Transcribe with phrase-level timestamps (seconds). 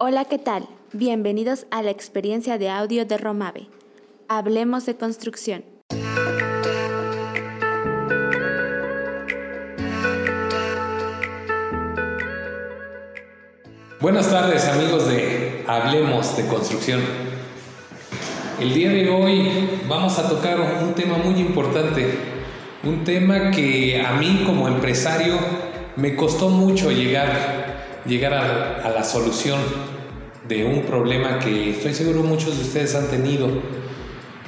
[0.00, 0.68] Hola, ¿qué tal?
[0.92, 3.66] Bienvenidos a la experiencia de audio de Romave.
[4.28, 5.64] Hablemos de construcción.
[14.00, 17.00] Buenas tardes amigos de Hablemos de Construcción.
[18.60, 22.06] El día de hoy vamos a tocar un tema muy importante,
[22.84, 25.40] un tema que a mí como empresario
[25.96, 27.57] me costó mucho llegar,
[28.08, 29.60] llegar a, a la solución
[30.48, 33.48] de un problema que estoy seguro muchos de ustedes han tenido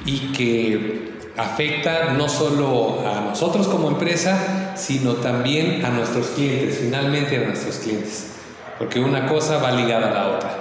[0.05, 7.37] y que afecta no solo a nosotros como empresa, sino también a nuestros clientes, finalmente
[7.37, 8.31] a nuestros clientes,
[8.77, 10.57] porque una cosa va ligada a la otra.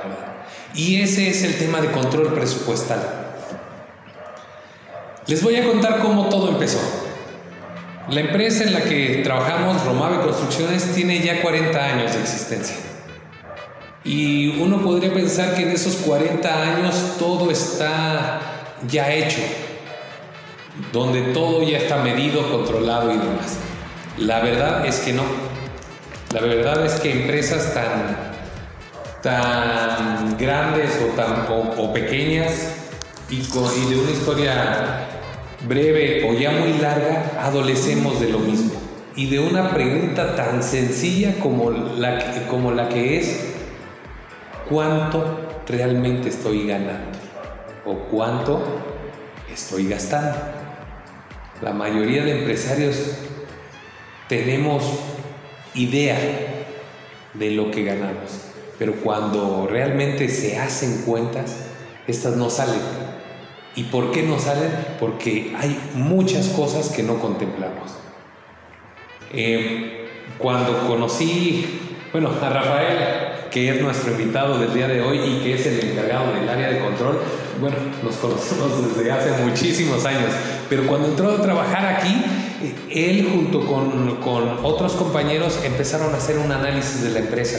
[0.74, 3.00] Y ese es el tema de control presupuestal.
[5.26, 6.78] Les voy a contar cómo todo empezó.
[8.08, 12.76] La empresa en la que trabajamos, Romave Construcciones, tiene ya 40 años de existencia.
[14.04, 18.40] Y uno podría pensar que en esos 40 años todo está
[18.88, 19.40] ya hecho,
[20.92, 23.58] donde todo ya está medido, controlado y demás.
[24.16, 25.24] La verdad es que no.
[26.32, 28.16] La verdad es que empresas tan,
[29.22, 32.52] tan grandes o, tan, o, pequeñas
[33.28, 35.08] y, con, y de una historia
[35.68, 38.72] breve o ya muy larga, adolecemos de lo mismo.
[39.14, 43.50] Y de una pregunta tan sencilla como la como la que es,
[44.70, 47.18] ¿cuánto realmente estoy ganando?
[47.84, 48.62] ¿O cuánto
[49.52, 50.38] estoy gastando?
[51.60, 53.16] La mayoría de empresarios
[54.28, 54.84] tenemos
[55.74, 56.16] idea
[57.34, 61.66] de lo que ganamos, pero cuando realmente se hacen cuentas,
[62.06, 62.80] estas no salen.
[63.74, 64.70] ¿Y por qué no salen?
[64.98, 67.92] Porque hay muchas cosas que no contemplamos.
[69.32, 75.40] Eh, cuando conocí, bueno, a Rafael, que es nuestro invitado del día de hoy y
[75.42, 77.20] que es el encargado del área de control,
[77.60, 80.30] bueno, nos conocemos desde hace muchísimos años,
[80.68, 82.22] pero cuando entró a trabajar aquí,
[82.90, 87.58] él junto con, con otros compañeros empezaron a hacer un análisis de la empresa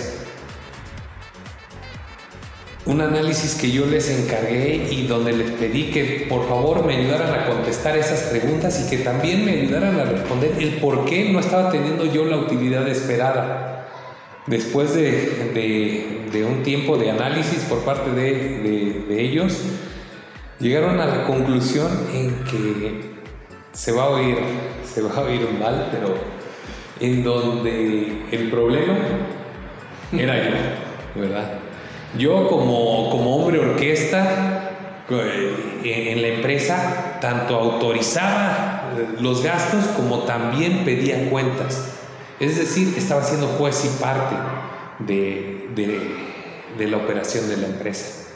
[2.85, 7.33] un análisis que yo les encargué y donde les pedí que por favor me ayudaran
[7.33, 11.39] a contestar esas preguntas y que también me ayudaran a responder el por qué no
[11.39, 13.80] estaba teniendo yo la utilidad esperada.
[14.47, 19.59] Después de, un tiempo de análisis por parte de, de, ellos,
[20.59, 23.12] llegaron a la conclusión en que
[23.72, 24.38] se va a oír,
[24.84, 26.16] se va a oír mal, pero
[27.00, 28.97] en donde el problema
[30.12, 31.59] era yo, ¿verdad?
[32.18, 34.72] Yo como, como hombre orquesta
[35.09, 41.91] eh, en la empresa, tanto autorizaba los gastos como también pedía cuentas.
[42.41, 44.35] Es decir, estaba siendo juez y parte
[45.06, 45.69] de,
[46.75, 48.29] de, la operación de la empresa.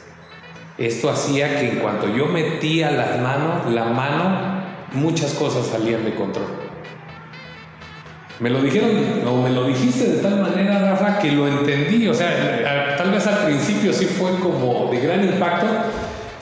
[0.78, 4.62] Esto hacía que en cuanto yo metía las manos, la mano,
[4.92, 6.46] muchas cosas salían de control.
[8.38, 12.06] Me lo dijeron, o me lo dijiste de tal manera, Rafa, que lo entendí.
[12.06, 15.66] O sea, tal vez al principio sí fue como de gran impacto,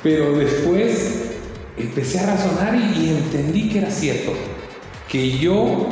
[0.03, 1.31] pero después
[1.79, 4.33] empecé a razonar y, entendí que era cierto.
[5.09, 5.89] Que yo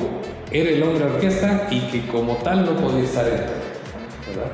[0.52, 4.52] era el hombre orquesta y que como tal no podía estar en ¿verdad?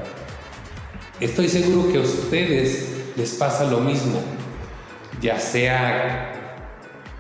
[1.20, 4.20] Estoy seguro que a ustedes les pasa lo mismo,
[5.20, 6.32] ya sea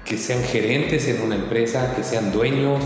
[0.04, 2.80] que sean gerentes en una empresa, que sean dueños,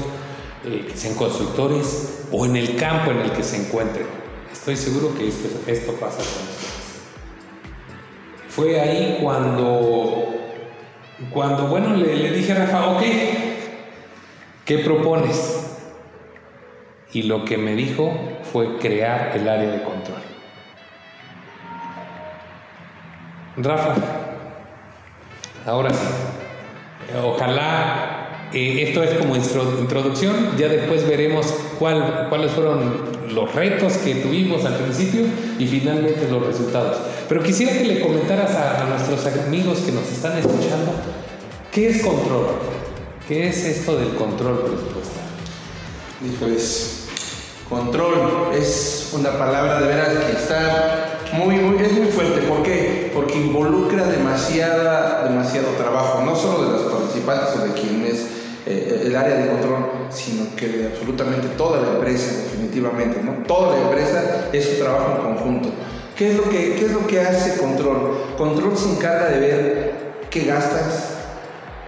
[0.64, 4.06] eh, que sean constructores o en el campo en el que se encuentren.
[4.50, 6.72] Estoy seguro que esto, esto pasa con ustedes.
[8.48, 10.34] Fue ahí cuando,
[11.30, 13.02] cuando bueno, le, le dije a Rafa, ok,
[14.64, 15.61] ¿qué propones?
[17.12, 18.12] Y lo que me dijo
[18.52, 20.22] fue crear el área de control.
[23.58, 23.94] Rafa,
[25.66, 26.06] ahora sí,
[27.22, 31.46] ojalá eh, esto es como introducción, ya después veremos
[31.78, 35.22] cuál, cuáles fueron los retos que tuvimos al principio
[35.58, 36.98] y finalmente los resultados.
[37.28, 40.92] Pero quisiera que le comentaras a, nuestros amigos que nos están escuchando,
[41.70, 42.46] ¿qué es control?
[43.26, 45.22] ¿Qué es esto del control presupuestal?
[46.40, 46.91] Pues
[47.72, 52.42] control es una palabra de veras que está muy, muy, es muy fuerte.
[52.42, 53.10] ¿Por qué?
[53.14, 58.26] Porque involucra demasiada, demasiado trabajo, no solo de los participantes o de quienes
[58.66, 63.20] eh, el área de control, sino que de absolutamente toda la empresa, definitivamente.
[63.22, 63.44] ¿no?
[63.46, 65.70] Toda la empresa es un trabajo en conjunto.
[66.16, 68.34] ¿Qué es, lo que, ¿Qué es lo que hace control?
[68.36, 69.92] Control se encarga de ver
[70.30, 71.14] qué gastas,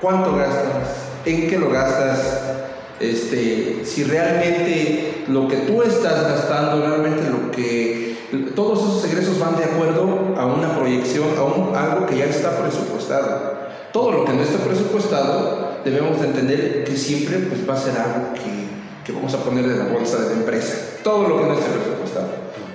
[0.00, 0.88] cuánto gastas,
[1.26, 2.43] en qué lo gastas,
[3.00, 8.14] este, si realmente lo que tú estás gastando, realmente lo que,
[8.54, 12.58] todos esos egresos van de acuerdo a una proyección, a un, algo que ya está
[12.58, 13.64] presupuestado.
[13.92, 17.96] Todo lo que no está presupuestado debemos de entender que siempre pues, va a ser
[17.96, 20.74] algo que, que vamos a poner de la bolsa de la empresa.
[21.02, 22.28] Todo lo que no esté presupuestado.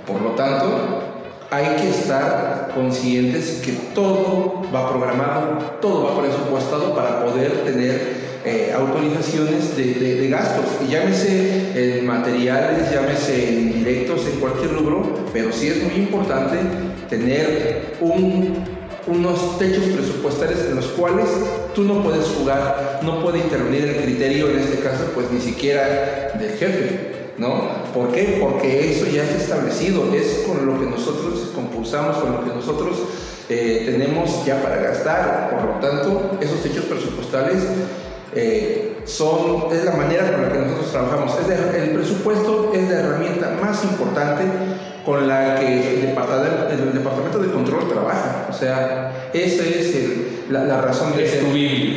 [0.05, 0.69] Por lo tanto,
[1.51, 8.73] hay que estar conscientes que todo va programado, todo va presupuestado para poder tener eh,
[8.73, 15.67] autorizaciones de, gastos, y llámese en materiales, llámese en directos, en cualquier rubro, pero sí
[15.67, 16.57] es muy importante
[17.09, 18.53] tener un,
[19.07, 21.27] unos techos presupuestarios en los cuales
[21.75, 26.31] tú no puedes jugar, no puede intervenir el criterio, en este caso, pues ni siquiera
[26.39, 27.19] del jefe.
[27.37, 27.69] ¿No?
[27.93, 28.37] ¿Por qué?
[28.41, 32.97] Porque eso ya es establecido, es con lo que nosotros compulsamos, con lo que nosotros
[33.47, 35.49] eh, tenemos ya para gastar.
[35.49, 37.63] Por lo tanto, esos hechos presupuestales
[38.35, 41.35] eh, son, es la manera con la que nosotros trabajamos.
[41.39, 44.43] Es el presupuesto es la herramienta más importante
[45.05, 48.47] con la que el departamento, el departamento de control trabaja.
[48.49, 49.95] O sea, esa es
[50.49, 51.47] la, razón de esto.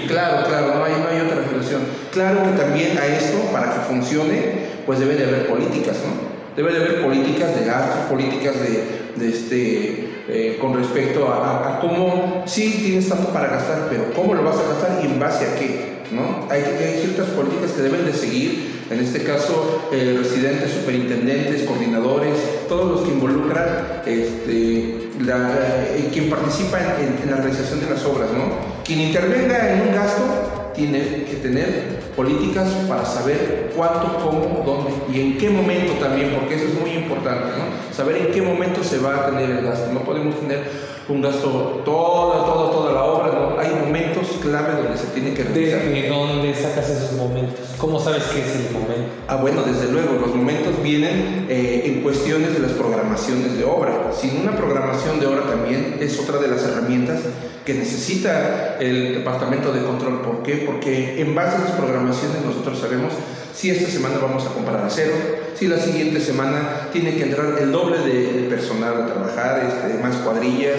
[0.09, 1.83] Claro, claro, no hay, no hay otra reflexión.
[2.11, 6.33] Claro que también a esto, para que funcione, pues debe de haber políticas, ¿no?
[6.57, 12.81] Debe de haber políticas de gastos, políticas de, este, eh, con respecto a, cómo, sí
[12.85, 15.93] tienes tanto para gastar, pero cómo lo vas a gastar y en base a qué.
[16.13, 16.47] ¿no?
[16.51, 16.63] Hay,
[17.01, 22.37] ciertas políticas que deben de seguir, en este caso eh, residentes, superintendentes, coordinadores,
[22.69, 28.31] todos los que involucran, este, eh, quien participa en, en, la realización de las obras.
[28.33, 28.85] ¿no?
[28.85, 35.21] Quien intervenga en un gasto tiene que tener políticas para saber cuánto, cómo, dónde y
[35.21, 37.95] en qué momento también, porque eso es muy importante, ¿no?
[37.95, 39.93] saber en qué momento se va a tener el gasto.
[39.93, 40.63] No podemos tener
[41.09, 43.59] un gasto toda, toda, toda la obra, ¿no?
[43.59, 45.81] hay momentos clave donde se tiene que realizar.
[45.83, 47.61] ¿De dónde sacas esos momentos?
[47.79, 49.11] ¿Cómo sabes qué es el momento?
[49.29, 54.13] Ah, bueno, desde luego, los momentos vienen eh, en cuestiones de las programaciones de obra.
[54.13, 57.21] Sin una programación de obra también es otra de las herramientas
[57.65, 60.23] que necesita el departamento de control.
[60.23, 60.65] ¿Por qué?
[60.67, 63.13] Porque en base a las programaciones nosotros sabemos
[63.55, 65.13] si esta semana vamos a comprar acero,
[65.55, 70.17] si la siguiente semana tiene que entrar el doble de, personal a trabajar, este, más
[70.17, 70.79] cuadrillas,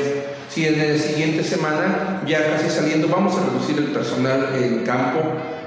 [0.49, 5.21] si en la siguiente semana, ya casi saliendo, vamos a reducir el personal en campo.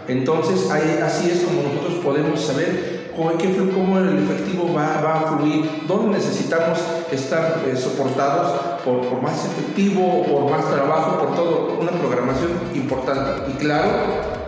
[0.07, 3.33] Entonces, así es como nosotros podemos saber cómo,
[3.75, 6.79] cómo el efectivo va, va, a fluir, dónde necesitamos
[7.13, 13.51] estar eh, soportados por, por, más efectivo, por más trabajo, por todo, una programación importante.
[13.51, 13.91] Y claro,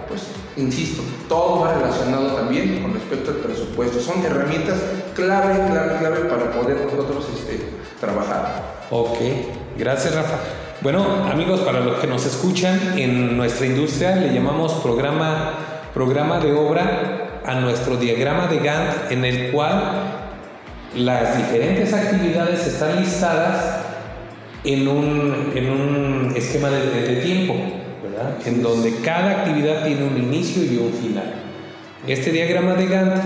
[0.08, 0.22] pues
[0.56, 4.00] insisto, todo va relacionado también con respecto al presupuesto.
[4.00, 4.78] Son herramientas
[5.14, 7.64] clave, clave, clave para poder nosotros este,
[8.00, 8.62] trabajar.
[8.90, 9.18] Ok,
[9.76, 10.38] gracias Rafa.
[10.80, 15.54] Bueno, amigos, para los que nos escuchan, en nuestra industria le llamamos programa,
[15.92, 20.27] programa de obra a nuestro diagrama de Gantt, en el cual
[20.96, 23.80] las diferentes actividades están listadas
[24.64, 27.54] en un, en un esquema de, de tiempo
[28.44, 31.34] en donde cada actividad tiene un inicio y un final.
[32.06, 33.22] Este diagrama de Gantt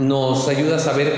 [0.00, 1.12] nos ayuda a saber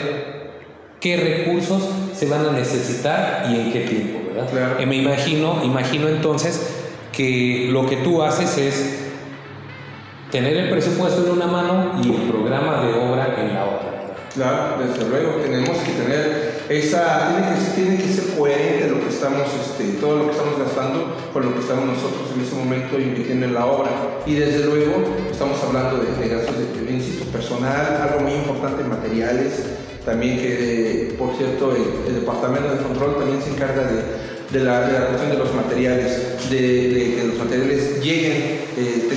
[1.01, 4.79] qué recursos se van a necesitar y en qué tiempo, ¿verdad?
[4.87, 6.75] me imagino, imagino entonces
[7.13, 9.01] que lo que tú haces es
[10.31, 13.84] tener el presupuesto en una mano y el programa de obra en la otra.
[14.35, 19.09] Claro, desde luego, tenemos que tener esa, tiene que, tiene que ser coherente lo que
[19.09, 22.99] estamos, este, todo lo que estamos gastando con lo que estamos nosotros en ese momento
[22.99, 23.91] invirtiendo en la obra.
[24.26, 29.62] Y desde luego estamos hablando de, gastos, de, insisto, personal, algo muy importante, materiales,
[30.05, 34.93] también que, por cierto, el, Departamento de Control también se encarga de de la, de
[34.93, 39.09] la, cuestión de los materiales, de, que los materiales lleguen, eh,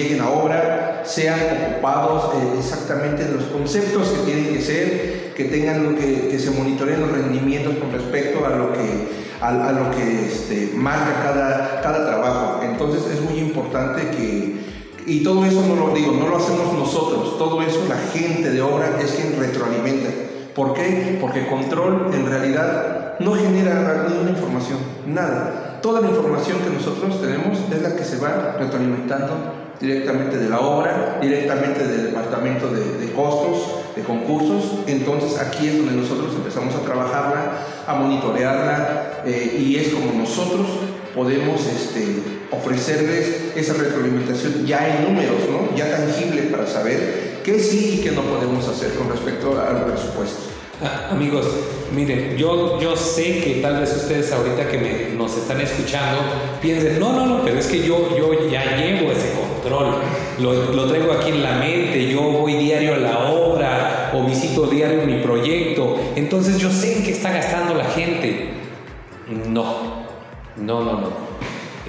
[0.00, 5.44] lleguen a obra, sean ocupados eh, exactamente en los conceptos que tienen que ser, que
[5.44, 9.08] tengan que, que se monitoreen los rendimientos con respecto a lo que,
[9.40, 12.60] a lo que este, marca cada, cada trabajo.
[12.62, 14.60] Entonces es muy importante que,
[15.06, 18.62] y todo eso no lo digo, no lo hacemos nosotros, todo eso la gente de
[18.62, 20.10] obra es quien retroalimenta.
[20.54, 21.18] ¿Por qué?
[21.20, 25.78] Porque control en realidad no genera ninguna información, nada.
[25.80, 30.60] Toda la información que nosotros tenemos es la que se va retroalimentando directamente de la
[30.60, 34.80] obra, directamente del departamento de, costos, de concursos.
[34.86, 37.52] Entonces aquí es donde nosotros empezamos a trabajarla,
[37.86, 40.66] a monitorearla eh, y es como nosotros
[41.14, 45.76] podemos este, ofrecerles esa retroalimentación ya en números, ¿no?
[45.76, 50.49] ya tangible para saber qué sí y qué no podemos hacer con respecto al presupuesto.
[51.10, 51.46] Amigos,
[51.94, 56.20] miren, yo, yo sé que tal vez ustedes ahorita que nos están escuchando
[56.60, 59.96] piensen, no, no, no, pero es que yo, yo ya llevo ese control,
[60.38, 64.66] lo, lo traigo aquí en la mente, yo voy diario a la obra o visito
[64.66, 68.50] diario mi proyecto, entonces yo sé en qué está gastando la gente.
[69.48, 70.06] No,
[70.56, 71.08] no, no, no.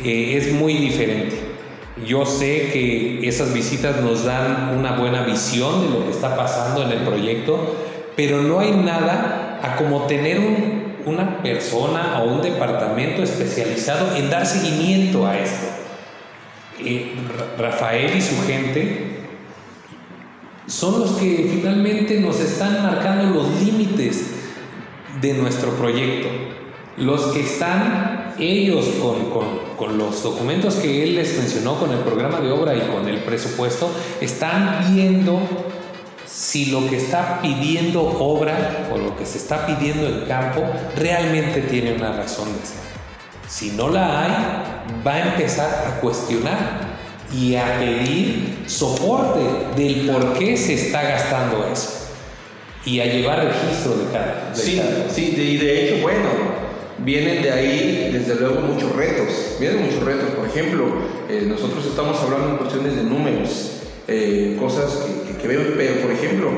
[0.04, 1.40] Eh, es muy diferente.
[2.06, 6.84] Yo sé que esas visitas nos dan una buena visión de lo que está pasando
[6.84, 7.76] en el proyecto,
[8.15, 10.39] pero no hay nada a como tener
[11.06, 15.68] una persona o un departamento especializado en dar seguimiento a esto.
[16.80, 17.13] Eh,
[17.58, 19.12] Rafael y su gente
[20.68, 24.32] son los que finalmente nos están marcando los límites
[25.22, 26.30] de nuestro proyecto.
[26.98, 32.00] Los que están ellos con, con, con, los documentos que él les mencionó, con el
[32.00, 35.39] programa de obra y con el presupuesto, están viendo
[36.32, 40.64] si lo que está pidiendo obra o lo que se está pidiendo en campo
[40.96, 42.82] realmente tiene una razón de ser.
[43.50, 46.92] Si no la hay, va a empezar a cuestionar
[47.34, 49.40] y a pedir soporte
[49.76, 52.02] del por qué se está gastando eso
[52.86, 54.52] y a llevar registro de cada.
[54.54, 55.10] sí, cada.
[55.10, 56.30] sí, y de hecho, bueno,
[57.00, 60.86] vienen de ahí desde luego muchos retos, vienen muchos retos, por ejemplo,
[61.30, 63.72] eh, nosotros estamos hablando en cuestiones de números,
[64.08, 66.50] eh, cosas que, que, veo, pero por ejemplo,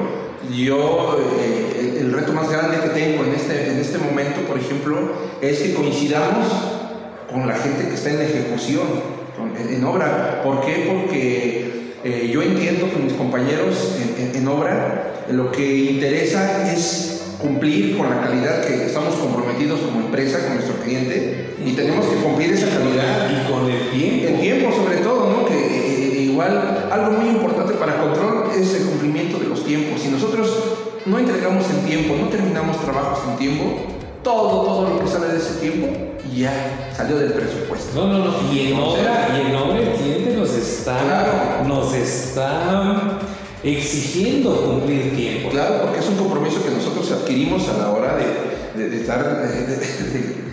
[0.52, 4.98] yo eh, el, reto más grande que tengo en este, en este momento, por ejemplo,
[5.42, 6.48] es que coincidamos
[7.32, 8.88] con la gente que está en ejecución,
[9.38, 10.42] con, en, en, obra.
[10.44, 10.86] ¿Por qué?
[10.88, 17.98] Porque eh, yo entiendo que mis compañeros en, en, obra lo que interesa es cumplir
[17.98, 22.52] con la calidad que estamos comprometidos como empresa con nuestro cliente y tenemos que cumplir
[22.52, 23.30] esa calidad.
[23.30, 24.28] Y con el tiempo.
[24.28, 25.46] El tiempo sobre todo, ¿no?
[25.46, 25.73] Que
[26.34, 30.02] igual algo muy importante para control es el cumplimiento de los tiempos.
[30.02, 30.52] Si nosotros
[31.06, 33.63] no entregamos en tiempo, no terminamos trabajos en tiempo,
[34.24, 35.88] todo, todo lo que sale de ese tiempo
[36.36, 37.90] ya salió del presupuesto.
[37.96, 38.54] No, no, no.
[38.54, 41.68] Y en obra, y en obra el cliente nos está, Claro.
[41.68, 43.20] nos está
[43.63, 45.50] exigiendo cumplir tiempo.
[45.50, 49.24] Claro, porque es un compromiso que nosotros adquirimos a la hora de, de, de estar,
[49.24, 50.44] de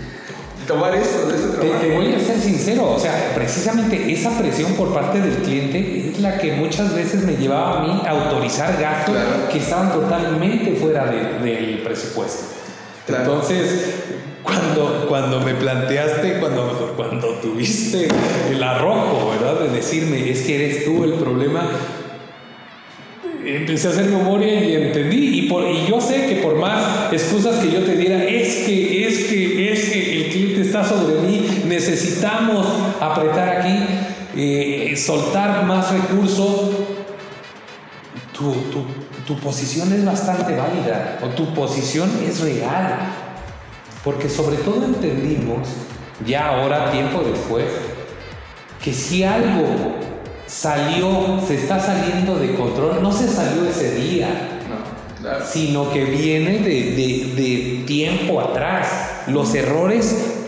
[0.66, 4.92] tomar esto, de este Te, voy a ser sincero, o sea, precisamente esa presión por
[4.94, 9.14] parte del cliente es la que muchas veces me llevaba a mí a autorizar gastos
[9.14, 9.48] Claro.
[9.50, 12.44] que estaban totalmente fuera de- del presupuesto.
[13.06, 13.24] Claro.
[13.24, 13.94] Entonces,
[14.42, 18.08] cuando, cuando me planteaste, cuando, cuando tuviste
[18.50, 19.60] el arrojo, ¿verdad?
[19.60, 21.68] De decirme, es que eres tú el problema,
[23.44, 25.40] empecé a hacer memoria y entendí.
[25.40, 29.06] Y, por, y yo sé que por más excusas que yo te diera, es que,
[29.06, 29.99] es que, es que
[30.46, 32.66] cliente está sobre mí, necesitamos
[33.00, 33.84] apretar aquí,
[34.36, 36.70] eh, soltar más recursos.
[38.32, 38.84] Tu, tu,
[39.26, 42.98] tu posición es bastante válida, o tu posición es real.
[44.02, 45.68] Porque sobre todo entendimos,
[46.26, 47.66] ya ahora, tiempo después,
[48.82, 49.66] que si algo
[50.46, 54.28] salió, se está saliendo de control, no se salió ese día,
[54.70, 55.44] No, claro.
[55.46, 58.86] sino que viene de, de- de tiempo atrás.
[59.28, 60.46] Los errores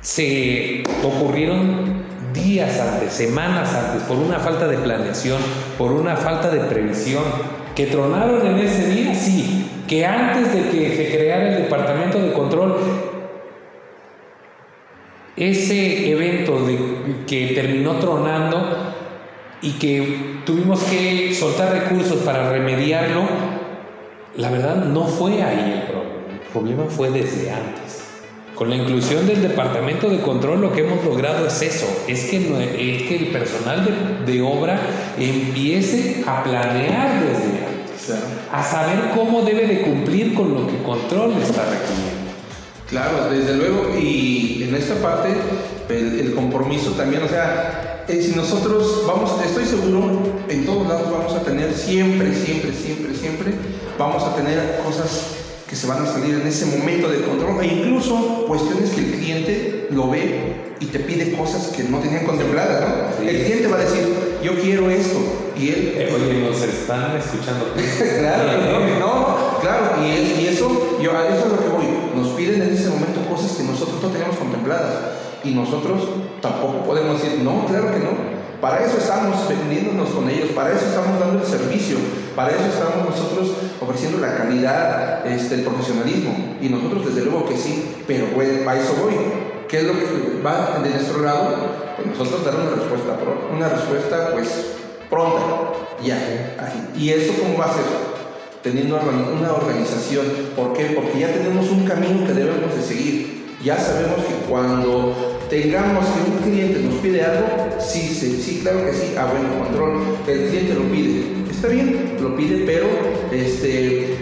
[0.00, 2.00] se ocurrieron
[2.32, 5.40] días antes, semanas antes, por una falta de planeación,
[5.78, 7.24] por una falta de previsión.
[7.74, 9.70] Que tronaron en ese día, sí.
[9.88, 12.76] Que antes de que se creara el departamento de control,
[15.36, 16.58] ese evento
[17.26, 18.94] que terminó tronando
[19.62, 23.22] y que tuvimos que soltar recursos para remediarlo,
[24.36, 26.19] la verdad no fue ahí el problema.
[26.50, 28.00] El problema fue desde antes.
[28.56, 32.38] Con la inclusión del departamento de control lo que hemos logrado es eso, es que,
[32.38, 34.80] es que el personal de, de obra
[35.16, 38.22] empiece a planear desde antes, Claro.
[38.50, 42.32] a saber cómo debe de cumplir con lo que control está requiriendo.
[42.88, 45.28] Claro, desde luego, y en esta parte,
[45.88, 51.12] el, el compromiso también, o sea, eh, si nosotros vamos, estoy seguro, en todos lados
[51.12, 53.52] vamos a tener siempre, siempre, siempre, siempre,
[53.96, 55.36] vamos a tener cosas
[55.70, 59.10] que se van a salir en ese momento de control, e incluso cuestiones que el
[59.12, 62.94] cliente lo ve y te pide cosas que no tenían contempladas, ¿no?
[63.22, 63.28] Sí.
[63.28, 64.08] El cliente va a decir,
[64.42, 65.18] yo quiero esto,
[65.56, 67.66] y él Eh, oye, nos están escuchando.
[68.18, 71.86] claro, no, no, claro, y, es- y eso, yo, a eso es lo que voy.
[72.16, 74.94] Nos piden en ese momento cosas que nosotros no teníamos contempladas
[75.44, 76.00] y nosotros
[76.42, 78.39] tampoco podemos decir, no, claro que no.
[78.60, 81.96] Para eso estamos vendiéndonos con ellos, para eso estamos dando el servicio,
[82.36, 86.56] para eso estamos nosotros ofreciendo la calidad, este, el profesionalismo.
[86.60, 89.14] Y nosotros desde luego que sí, pero bueno, a eso voy.
[89.66, 91.56] ¿Qué es lo que va de nuestro lado?
[91.96, 93.16] Pues nosotros dar una respuesta,
[93.54, 94.48] una respuesta pues
[95.08, 96.90] pronta, ahí.
[96.96, 98.10] ¿Y eso cómo va a ser?
[98.62, 100.26] teniendo una organización.
[100.54, 100.92] ¿Por qué?
[100.94, 103.39] Porque ya tenemos un camino que debemos de seguir.
[103.62, 105.14] Ya sabemos que cuando
[105.50, 107.46] tengamos que un cliente nos pide algo,
[107.78, 111.24] sí, sí, sí, claro que sí, ah, buen control, el cliente lo pide.
[111.50, 112.86] Está bien, lo pide, pero
[113.30, 114.16] este,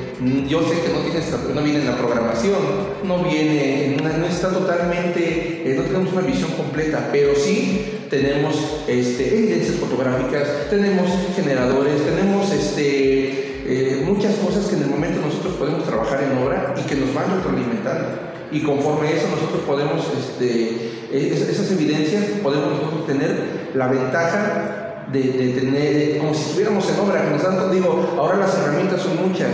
[0.48, 2.58] yo sé que no, tiene, no viene en la programación,
[3.04, 9.38] no viene, no está totalmente, eh, no tenemos una visión completa, pero sí tenemos este,
[9.38, 15.84] evidencias fotográficas, tenemos generadores, tenemos este, eh, muchas cosas que en el momento nosotros podemos
[15.84, 18.37] trabajar en obra y que nos van retroalimentando.
[18.50, 25.22] Y conforme a eso nosotros podemos, este, esas evidencias, podemos nosotros tener la ventaja de,
[25.58, 29.50] tener, como si estuviéramos en obra, nos dan, digo, ahora las herramientas son muchas,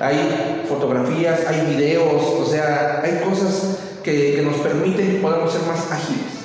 [0.00, 5.90] hay fotografías, hay videos, o sea, hay cosas que, nos permiten que podamos ser más
[5.90, 6.36] ágiles.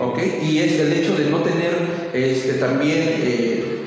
[0.00, 0.40] ¿okay?
[0.42, 3.84] Y es el hecho de no tener este, también eh,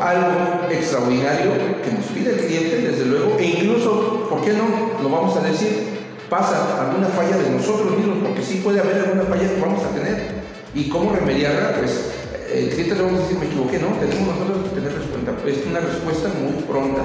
[0.00, 1.52] algo extraordinario
[1.84, 5.02] que nos pide el cliente, desde luego, e incluso, ¿por qué no?
[5.02, 5.93] Lo vamos a decir,
[6.34, 9.90] pasa alguna falla de nosotros mismos, porque sí puede haber alguna falla que vamos a
[9.94, 10.42] tener.
[10.74, 11.76] ¿Y cómo remediarla?
[11.78, 12.10] Pues
[12.52, 15.66] el cliente le vamos a decir, me equivoqué, no, tenemos nosotros que tener respuesta, es
[15.66, 17.02] una respuesta muy pronta.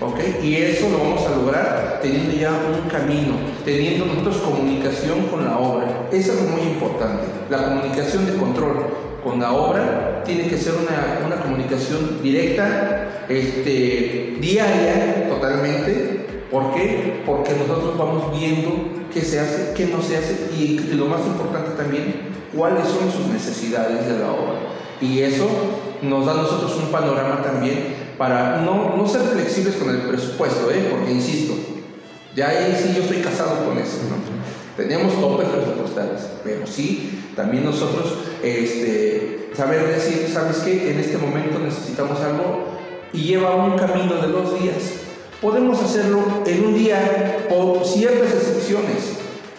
[0.00, 0.44] ¿ok?
[0.44, 5.58] Y eso lo vamos a lograr teniendo ya un camino, teniendo nosotros comunicación con la
[5.58, 6.08] obra.
[6.12, 8.86] Eso es muy importante, la comunicación de control
[9.24, 16.21] con la obra tiene que ser una, una comunicación directa, este, diaria, totalmente.
[16.52, 17.22] ¿Por qué?
[17.24, 18.70] Porque nosotros vamos viendo
[19.12, 22.14] qué se hace, qué no se hace y, lo más importante también,
[22.54, 24.60] cuáles son sus necesidades de la obra.
[25.00, 25.48] Y eso
[26.02, 30.70] nos da a nosotros un panorama también para no, no ser flexibles con el presupuesto,
[30.70, 30.88] ¿eh?
[30.90, 31.54] porque insisto,
[32.36, 33.98] ya ahí sí yo estoy casado con eso.
[34.76, 40.90] Tenemos topes presupuestarios, pero sí, también nosotros este, saber decir, ¿sabes qué?
[40.90, 42.64] En este momento necesitamos algo
[43.12, 45.01] y lleva un camino de dos días.
[45.42, 49.18] Podemos hacerlo en un día por ciertas excepciones,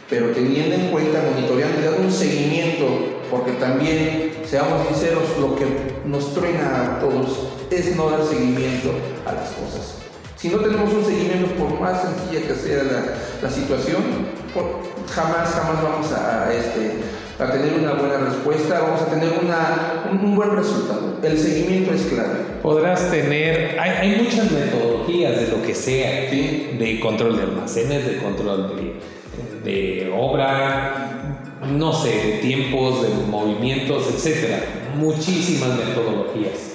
[0.09, 2.85] pero teniendo en cuenta, monitoreando y dando un seguimiento,
[3.29, 5.65] porque también, seamos sinceros, lo que
[6.05, 8.91] nos truena a todos es no dar seguimiento
[9.25, 9.95] a las cosas.
[10.37, 12.83] Si no tenemos un seguimiento, por más sencilla que sea
[13.41, 14.03] la, situación,
[15.13, 16.93] jamás, jamás vamos a, este,
[17.39, 21.17] a tener una buena respuesta, vamos a tener una, un, buen resultado.
[21.23, 22.39] El seguimiento es clave.
[22.61, 28.17] Podrás tener, hay, hay muchas metodologías de lo que sea, de control de almacenes, de
[28.17, 34.59] control de, de obra, no sé, de tiempos, de movimientos, etcétera.
[34.95, 36.73] Muchísimas metodologías.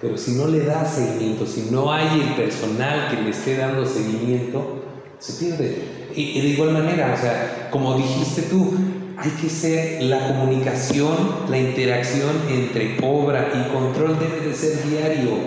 [0.00, 3.84] Pero si no le da seguimiento, si no hay el personal que le esté dando
[3.86, 4.82] seguimiento,
[5.18, 6.06] se pierde.
[6.14, 8.74] Y, de igual manera, o sea, como dijiste tú,
[9.18, 15.38] hay que ser la comunicación, la interacción entre obra y control debe de ser diario.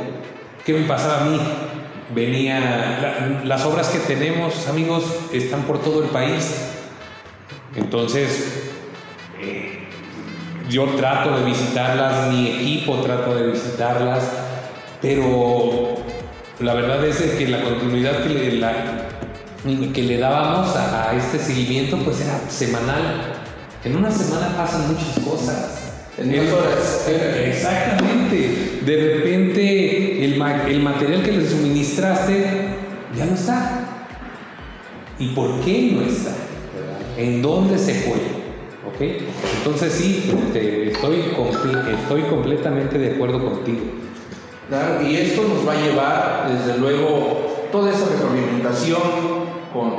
[0.65, 1.39] ¿Qué me pasaba a mí?
[2.13, 6.69] Venía, las obras que tenemos, amigos, están por todo el país.
[7.75, 8.71] Entonces,
[9.39, 9.87] eh,
[10.69, 14.23] yo trato de visitarlas, mi equipo trata de visitarlas,
[15.01, 15.95] pero
[16.59, 22.21] la verdad es que la continuidad que le, que le dábamos a, este seguimiento pues
[22.21, 23.38] era semanal.
[23.83, 25.91] En una semana pasan muchas cosas.
[26.17, 27.07] En horas.
[27.07, 28.81] Exactamente.
[28.85, 32.45] De repente el, el material que le suministraste
[33.15, 33.85] ya no está.
[35.17, 36.31] ¿Y por qué no está?
[37.17, 38.39] ¿En dónde se fue?
[39.57, 41.23] Entonces sí, estoy,
[41.93, 43.79] estoy completamente de acuerdo contigo.
[45.07, 49.01] y esto nos va a llevar, desde luego, toda esa retroalimentación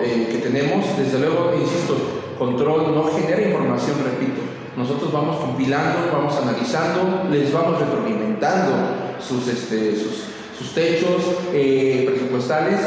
[0.04, 4.40] eh, que tenemos, desde luego, insisto, control no genera información, repito.
[4.74, 8.72] Nosotros vamos compilando, vamos analizando, les vamos retroalimentando
[9.20, 10.24] sus, este, sus,
[10.58, 11.22] sus techos
[11.52, 12.80] eh, presupuestales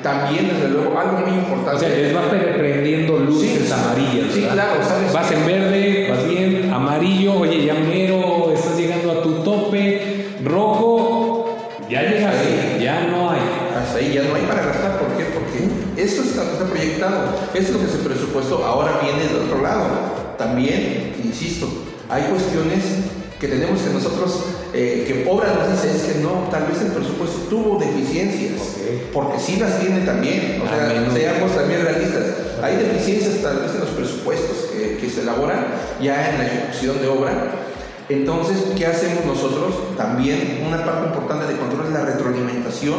[0.00, 1.76] también, desde luego, algo muy importante.
[1.76, 4.32] O sea, les va prendiendo luces amarillas.
[4.32, 5.12] Sí, claro, ¿sabes?
[5.12, 11.58] Vas en verde, vas bien, amarillo, oye, ya mero, estás llegando a tu tope, rojo,
[11.90, 13.40] ya llegaste, ya no hay.
[13.76, 14.69] Hasta ahí ya no hay para.
[16.00, 19.84] Eso está, está proyectado, eso es lo que se presupuesto, ahora viene del otro lado.
[20.38, 21.68] También, insisto,
[22.08, 22.82] hay cuestiones
[23.38, 26.92] que tenemos que nosotros, eh, que obra nos dice es que no, tal vez el
[26.92, 28.78] presupuesto tuvo deficiencias,
[29.12, 32.24] porque sí las tiene también, o sea, seamos también realistas,
[32.62, 35.66] hay deficiencias tal vez en los presupuestos que, que se elaboran
[36.00, 37.52] ya en la ejecución de obra,
[38.10, 39.96] entonces, ¿qué hacemos nosotros?
[39.96, 42.96] También una parte importante de control es la retroalimentación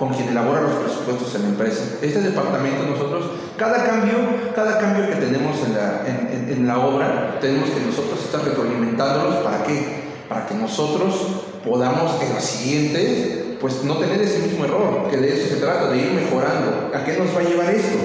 [0.00, 1.82] con quien elabora los presupuestos en la empresa.
[2.00, 4.16] Este departamento nosotros, cada cambio,
[4.56, 9.44] cada cambio que tenemos en la, obra, tenemos que nosotros estar retroalimentándolos.
[9.44, 10.00] ¿Para qué?
[10.26, 15.34] Para que nosotros podamos en la siguiente pues no tener ese mismo error, que de
[15.34, 16.90] eso se trata, de ir mejorando.
[16.94, 17.98] ¿A qué nos va a llevar esto?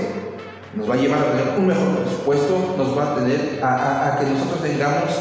[0.73, 4.25] Nos va a llevar a tener un mejor presupuesto, nos va a tener a, que
[4.25, 5.11] nosotros tengamos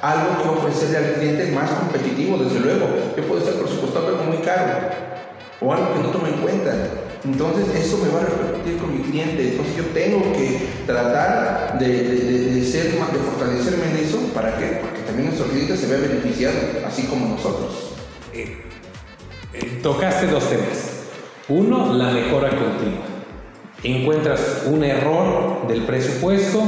[0.00, 4.38] algo que ofrecerle al cliente más competitivo, desde luego, que puede ser presupuestado algo muy
[4.38, 5.11] caro
[5.64, 6.72] o algo que no tome en cuenta.
[7.24, 9.50] Entonces eso me va a repercutir con mi cliente.
[9.50, 14.18] Entonces yo tengo que tratar de, de, ser, de fortalecerme en eso.
[14.34, 14.80] ¿Para qué?
[14.80, 17.94] Porque también nuestro cliente se vea beneficiado, así como nosotros.
[18.32, 18.62] Eh,
[19.54, 21.04] eh, tocaste dos temas.
[21.48, 23.04] Uno, la mejora continua.
[23.84, 26.62] Encuentras un error del presupuesto,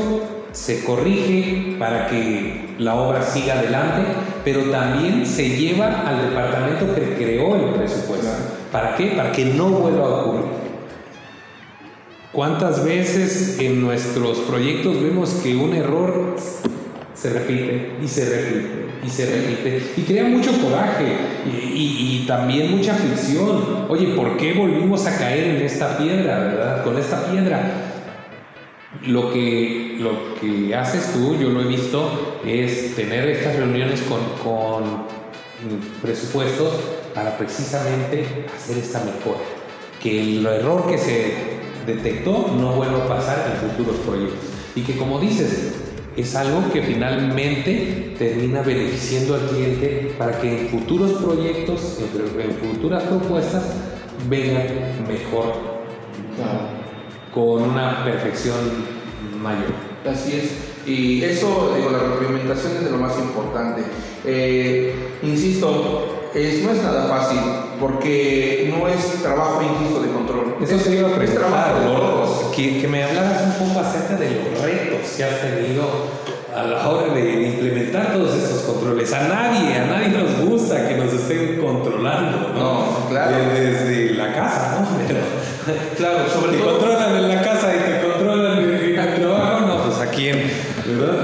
[0.53, 4.03] se corrige para que la obra siga adelante,
[4.45, 8.29] pero también se lleva al departamento que creó el presupuesto.
[8.75, 9.13] ¿Para qué?
[9.17, 10.47] Para que no vuelva a ocurrir.
[12.33, 16.35] ¿Cuántas veces en nuestros proyectos vemos que un error
[17.15, 21.07] se repite y se repite y se repite y crea mucho coraje
[21.47, 23.87] y, también mucha aflicción.
[23.89, 26.83] Oye, ¿por qué volvimos a caer en esta piedra, verdad?
[26.83, 27.93] Con esta piedra.
[29.07, 34.19] Lo que, lo que haces tú, yo lo he visto, es tener estas reuniones con,
[34.43, 35.05] con
[36.03, 36.73] presupuestos
[37.15, 39.41] para precisamente hacer esta mejora.
[40.03, 41.35] Que el error que se
[41.87, 44.41] detectó no vuelva a pasar en futuros proyectos.
[44.75, 45.75] Y que como dices,
[46.17, 53.03] es algo que finalmente termina beneficiando al cliente para que en futuros proyectos, en, futuras
[53.05, 53.65] propuestas,
[54.29, 54.67] vengan
[55.09, 55.53] mejor,
[57.33, 58.57] con una perfección
[59.41, 59.73] mayor.
[60.09, 60.89] Así es.
[60.89, 63.83] Y eso, digo, la retroalimentación es de lo más importante.
[64.25, 67.39] Eh, insisto, es, no es nada fácil,
[67.81, 70.57] porque no es trabajo, insisto, de control.
[70.61, 71.75] Eso se iba a preguntar,
[72.55, 75.85] que, que, me hablaras un poco acerca de los retos que has tenido
[76.55, 79.13] a la hora de implementar todos estos controles.
[79.13, 83.09] A nadie, a nadie nos gusta que nos estén controlando, ¿no?
[83.09, 83.37] claro.
[83.55, 84.99] Desde la casa, ¿no?
[85.07, 85.21] Pero,
[85.97, 89.99] claro, sobre te controlan en la casa y te controlan en el trabajo, no, pues
[89.99, 90.51] a quién,
[90.87, 91.24] ¿verdad?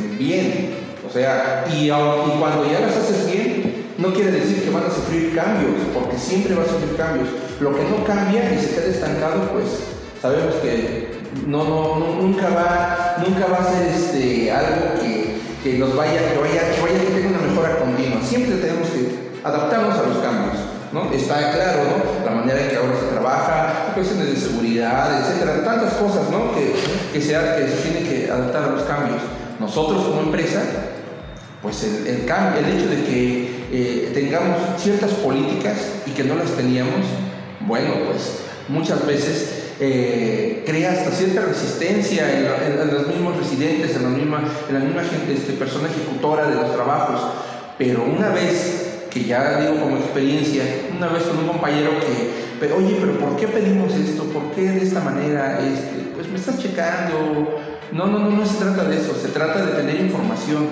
[0.00, 0.86] Bien.
[1.08, 5.34] O sea, y, cuando ya las haces bien, no quiere decir que van a sufrir
[5.34, 7.28] cambios, porque siempre va a sufrir cambios.
[7.60, 9.66] Lo que no cambia y se queda estancado, pues
[10.20, 16.38] sabemos que no, nunca, va, nunca va a ser este, algo que, nos vaya, que
[16.38, 18.22] vaya, que vaya, que tenga una mejora continua.
[18.22, 20.56] Siempre tenemos que adaptarnos a los cambios.
[20.92, 21.12] ¿no?
[21.12, 22.24] Está claro, ¿no?
[22.24, 26.54] La manera en que ahora se trabaja, cuestiones de seguridad, etcétera, tantas cosas, ¿no?
[26.54, 26.74] Que,
[27.12, 29.20] que, se, que se tienen que adaptar a los cambios.
[29.58, 30.62] Nosotros como empresa,
[31.62, 37.06] pues el, hecho de que eh, tengamos ciertas políticas y que no las teníamos,
[37.60, 42.26] bueno, pues muchas veces eh, crea hasta cierta resistencia
[42.66, 46.56] en, los mismos residentes, en la misma, en la misma gente, este, persona ejecutora de
[46.56, 47.20] los trabajos.
[47.78, 50.62] Pero una vez que ya digo como experiencia,
[50.96, 54.24] una vez con un compañero que, pero, oye, pero ¿por qué pedimos esto?
[54.24, 55.60] ¿Por qué de esta manera?
[55.60, 57.60] Este, pues me estás checando.
[57.96, 60.68] No, no, no, no se trata de eso, se trata de tener información.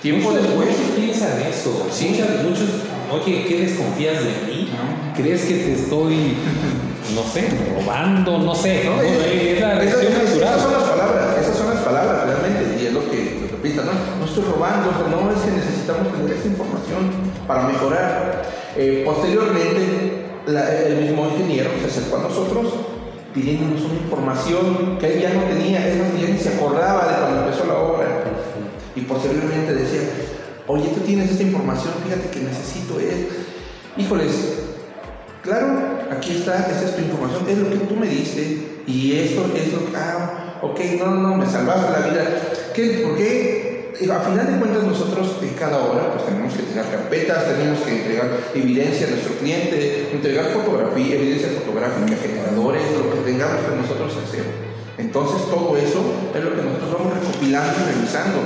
[0.00, 0.68] Tiempo después.
[0.68, 1.88] Muchos piensan eso.
[1.90, 2.22] Sí.
[2.44, 2.68] Muchos,
[3.10, 4.70] oye, ¿qué desconfías de mí?
[5.16, 6.36] ¿Crees que te estoy,
[7.12, 8.38] no sé, robando?
[8.38, 8.84] No sé.
[8.84, 9.02] ¿no?
[9.02, 10.54] Es la reacción natural.
[10.54, 13.56] Esas son las palabras, esas son las palabras realmente, y es lo que, lo que
[13.62, 13.92] piensan, ¿no?
[14.20, 17.10] No estoy robando, no, es que necesitamos tener esta información
[17.48, 18.42] para mejorar.
[18.76, 20.24] Eh, posteriormente,
[20.86, 22.74] el mismo ingeniero se acercó a nosotros
[23.34, 27.44] pidiéndonos una información que él ya no tenía, él no ni se acordaba de cuando
[27.44, 28.24] empezó la obra.
[28.96, 30.00] Y posteriormente decía,
[30.66, 33.26] oye, tú tienes esta información, fíjate que necesito es.
[33.96, 34.32] Híjoles,
[35.42, 35.78] claro,
[36.10, 39.72] aquí está, esta es tu información, es lo que tú me diste, y esto es
[39.72, 42.24] lo que, ah, ok, no, no, me salvaste la vida.
[42.74, 43.02] ¿Qué?
[43.04, 43.69] ¿Por qué?
[44.08, 48.00] A final de cuentas nosotros en cada hora pues tenemos que entregar carpetas, tenemos que
[48.00, 54.16] entregar evidencia a nuestro cliente, entregar fotografía, evidencia fotográfica, generadores, lo que tengamos que nosotros
[54.24, 54.44] hacer.
[54.96, 56.00] Entonces todo eso
[56.34, 58.38] es lo que nosotros vamos recopilando y revisando.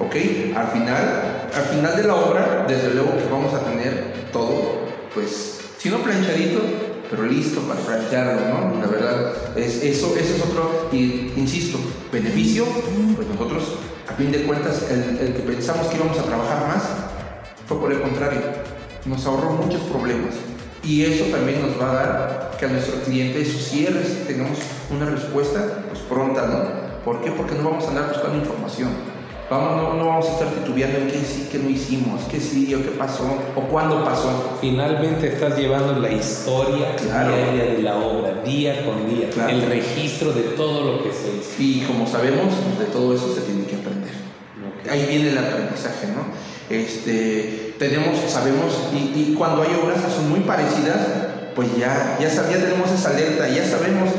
[0.00, 0.16] ¿Ok?
[0.56, 4.80] Al final, al final de la obra, desde luego que vamos a tener todo,
[5.14, 6.60] pues, si no planchadito,
[7.10, 8.80] pero listo para plancharlo, ¿no?
[8.80, 11.78] La verdad, es, eso, eso es otro, insisto,
[12.10, 12.64] beneficio,
[13.14, 13.76] pues nosotros
[14.08, 16.82] a fin de cuentas, el, que pensamos que íbamos a trabajar más
[17.66, 18.40] fue por el contrario,
[19.06, 20.34] nos ahorró muchos problemas.
[20.82, 24.58] Y eso también nos va a dar que a nuestro cliente sus cierres tengamos
[24.90, 27.02] una respuesta pues pronta, ¿no?
[27.04, 27.30] ¿Por qué?
[27.30, 28.90] Porque no vamos a andar buscando información.
[29.50, 32.74] Vamos, no, no, vamos a estar titubeando en qué sí, qué no hicimos, qué sí
[32.74, 34.56] o qué pasó, o cuándo pasó.
[34.60, 40.42] Finalmente estás llevando la historia diaria de la obra, día con día, el registro de
[40.56, 41.62] todo lo que se hizo.
[41.62, 43.63] Y como sabemos, de todo eso se tiene.
[44.90, 46.24] Ahí viene el aprendizaje, ¿no?
[46.74, 50.98] Este, tenemos, sabemos, y, cuando hay obras que son muy parecidas,
[51.54, 54.10] pues ya, ya, ya tenemos esa alerta, ya sabemos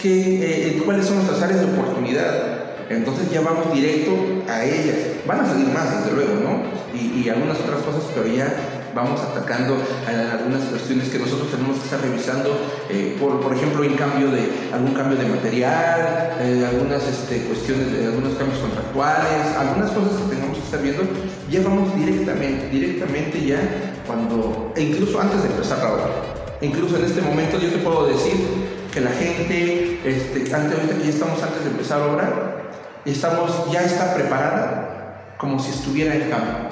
[0.00, 2.54] que, eh, cuáles son nuestras áreas de oportunidad
[2.90, 4.12] entonces ya vamos directo
[4.48, 4.96] a ellas.
[5.26, 6.74] Van a salir más, desde luego, ¿no?
[6.94, 8.54] Y, algunas otras cosas, pero ya
[8.94, 9.76] vamos atacando
[10.06, 12.56] algunas cuestiones que nosotros tenemos que estar revisando,
[12.88, 17.92] eh, por, por, ejemplo, en cambio de, algún cambio de material, eh, algunas este, cuestiones,
[17.92, 21.02] de, algunos cambios contractuales, algunas cosas que tengamos que estar viendo,
[21.50, 23.58] ya vamos directamente, directamente ya
[24.06, 26.06] cuando, e incluso antes de empezar la obra.
[26.60, 28.34] Incluso en este momento yo te puedo decir
[28.92, 32.70] que la gente, este, antes, ahorita que ya estamos antes de empezar obra,
[33.04, 36.70] estamos, ya está preparada como si estuviera en campo.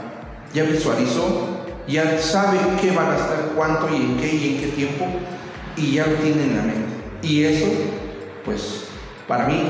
[0.54, 1.51] Ya visualizó,
[1.88, 5.06] ya sabe qué va a gastar, cuánto y en qué y en qué tiempo,
[5.76, 6.92] y ya lo tiene en la mente.
[7.22, 7.66] Y eso,
[8.44, 8.84] pues,
[9.26, 9.62] para mí,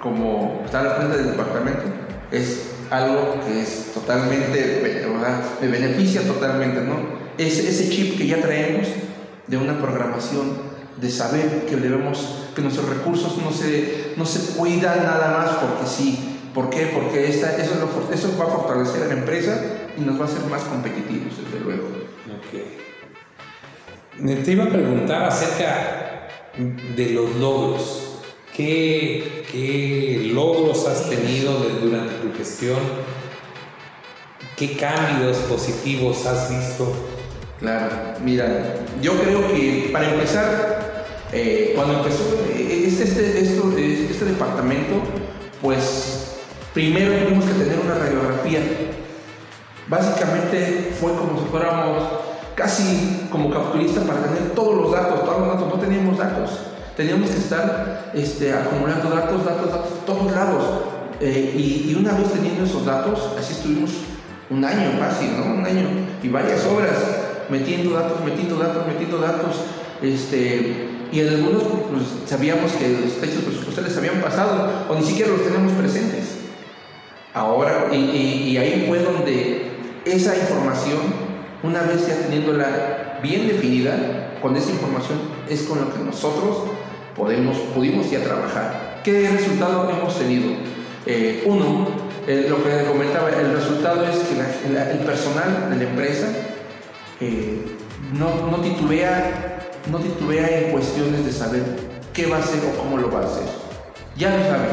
[0.00, 1.82] como estar al frente del departamento,
[2.30, 5.42] es algo que es totalmente, ¿verdad?
[5.60, 7.20] me beneficia totalmente, ¿no?
[7.38, 8.88] Ese, ese chip que ya traemos
[9.46, 10.70] de una programación,
[11.00, 15.86] de saber que debemos, que nuestros recursos no se, no se cuidan nada más porque
[15.86, 16.26] sí.
[16.54, 16.90] ¿Por qué?
[16.92, 17.74] Porque esta, eso,
[18.12, 19.52] eso va a fortalecer a la empresa
[19.98, 21.88] y nos va a hacer más competitivos, desde luego.
[24.44, 26.28] Te iba a preguntar acerca
[26.96, 28.06] de los logros.
[28.54, 32.78] ¿Qué, qué logros has tenido durante tu gestión?
[34.56, 36.92] ¿Qué cambios positivos has visto?
[37.60, 37.90] Claro,
[38.22, 42.24] mira, yo creo que para empezar, eh, cuando empezó
[42.54, 44.96] eh, este, este, esto, este departamento,
[45.62, 46.36] pues
[46.74, 48.60] primero tuvimos que tener una radiografía.
[49.90, 52.04] Básicamente fue como si fuéramos
[52.54, 56.50] casi como capturistas para tener todos los datos, todos los datos, no teníamos datos.
[56.96, 60.64] Teníamos que estar este, acumulando datos, datos, datos, todos lados.
[61.20, 61.54] Eh,
[61.88, 63.90] y, una vez teniendo esos datos, así estuvimos
[64.48, 65.54] un año casi, ¿no?
[65.54, 65.88] Un año
[66.22, 66.96] y varias obras
[67.48, 69.56] metiendo datos, metiendo datos, metiendo datos,
[70.02, 75.32] este, y en algunos pues, sabíamos que los textos presupuestales habían pasado o ni siquiera
[75.32, 76.36] los tenemos presentes.
[77.34, 79.69] Ahora, y, ahí fue donde
[80.04, 80.98] esa información,
[81.62, 86.64] una vez ya teniéndola bien definida, con esa información es con lo que nosotros
[87.16, 89.00] podemos, pudimos ya trabajar.
[89.04, 90.52] ¿Qué resultado hemos tenido?
[91.06, 91.88] Eh, uno,
[92.26, 96.28] eh, lo que comentaba, el resultado es que el personal de la empresa
[97.20, 97.76] eh,
[98.12, 99.58] no, no, titubea,
[99.90, 101.62] no titubea en cuestiones de saber
[102.12, 103.44] qué va a hacer o cómo lo va a hacer.
[104.16, 104.68] Ya lo sabe.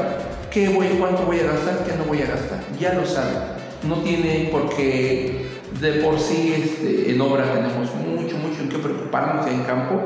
[0.51, 1.83] ¿Qué voy, ¿Cuánto voy a gastar?
[1.85, 2.59] ¿Qué no voy a gastar?
[2.79, 3.66] Ya lo sabe.
[3.83, 5.47] No tiene porque
[5.79, 10.01] de por sí este, en obra tenemos mucho, mucho en qué preocuparnos en campo,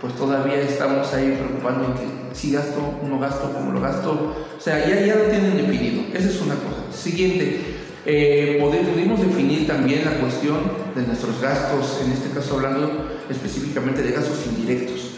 [0.00, 4.34] pues todavía estamos ahí preocupando en que si gasto, no gasto, cómo lo gasto.
[4.56, 6.02] O sea, ya, ya lo tienen definido.
[6.12, 6.92] Esa es una cosa.
[6.92, 7.60] Siguiente,
[8.08, 10.58] eh, pudimos definir también la cuestión
[10.94, 15.10] de nuestros gastos, en este caso hablando específicamente de gastos indirectos,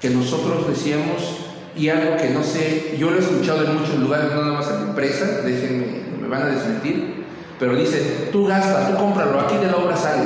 [0.00, 1.38] que nosotros decíamos,
[1.76, 4.68] y algo que no sé, yo lo he escuchado en muchos lugares, no nada más
[4.70, 7.24] en la empresa, déjenme, me van a desmentir,
[7.58, 10.22] pero dice, tú gastas, tú cómpralo, aquí de la obra sale,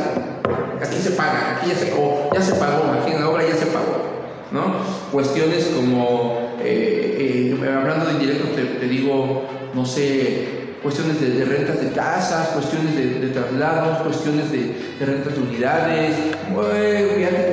[0.81, 1.93] aquí se paga, aquí ya se,
[2.33, 4.05] ya se pagó, aquí en la obra ya se pagó.
[4.53, 4.77] ¿no?
[5.11, 9.43] Cuestiones como, eh, eh, hablando de indirectos, te digo,
[9.75, 16.15] no sé, cuestiones de, rentas de casas, cuestiones de, traslados, cuestiones de, rentas de unidades,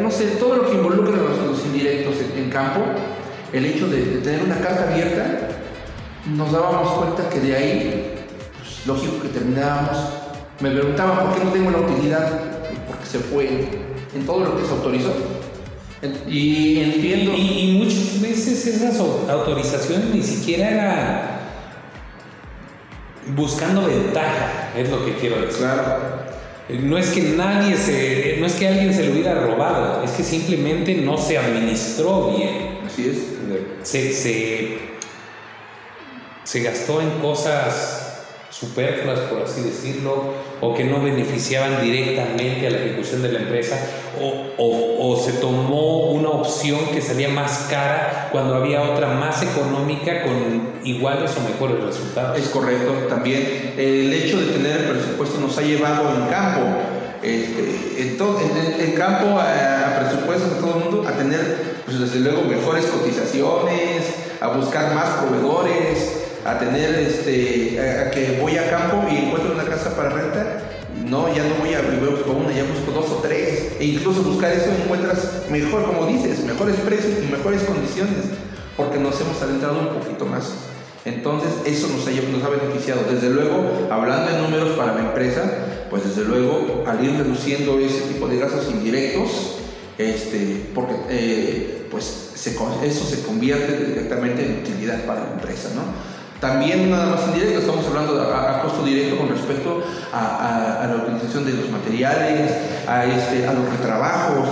[0.01, 2.81] no sé, todo lo que involucra a los, indirectos en, campo,
[3.51, 5.47] el hecho de, tener una carta abierta,
[6.35, 8.20] nos dábamos cuenta que de ahí,
[8.85, 9.97] lógico que terminábamos,
[10.59, 12.41] me preguntaban por qué no tengo la utilidad,
[12.87, 13.47] porque se fue
[14.13, 15.13] en todo lo que se autorizó.
[16.27, 17.33] Y entiendo.
[17.35, 21.21] Y, y, muchas veces esas autorizaciones ni siquiera eran
[23.35, 25.67] buscando ventaja, es lo que quiero decir.
[26.79, 30.23] No es que nadie se, no es que alguien se lo hubiera robado, es que
[30.23, 32.79] simplemente no se administró bien.
[32.85, 33.17] Así es.
[33.83, 34.77] Se, se,
[36.43, 38.00] se gastó en cosas
[38.51, 40.25] superfluas, por así decirlo,
[40.59, 43.77] o que no beneficiaban directamente a la ejecución de la empresa,
[44.19, 50.71] o, se tomó una opción que salía más cara cuando había otra más económica con
[50.83, 52.39] iguales o mejores resultados.
[52.39, 56.61] Es correcto, también el hecho de tener el presupuesto nos ha llevado en campo,
[57.21, 58.17] este,
[58.79, 64.15] en, campo a, presupuestos de todo el mundo, a tener, pues desde luego, mejores cotizaciones,
[64.39, 69.65] a buscar más proveedores, a tener, este, a, que voy a campo y encuentro una
[69.65, 70.61] casa para renta.
[71.05, 73.73] No, ya no voy a buscar una, ya busco dos o tres.
[73.79, 78.25] E incluso buscar eso encuentras mejor, como dices, mejores precios y mejores condiciones,
[78.77, 80.53] porque nos hemos adentrado un poquito más.
[81.03, 83.01] Entonces, eso nos ha, nos ha beneficiado.
[83.09, 85.43] Desde luego, hablando de números para la empresa,
[85.89, 89.57] pues desde luego, al ir reduciendo ese tipo de gastos indirectos,
[89.97, 92.31] este, porque eh, pues
[92.83, 95.69] eso se convierte directamente en utilidad para la empresa.
[95.75, 95.81] ¿no?
[96.41, 101.53] También nada más indirecto, estamos hablando a, costo directo con respecto a, la utilización de
[101.53, 102.51] los materiales,
[102.87, 104.49] a, este, a los retrabajos,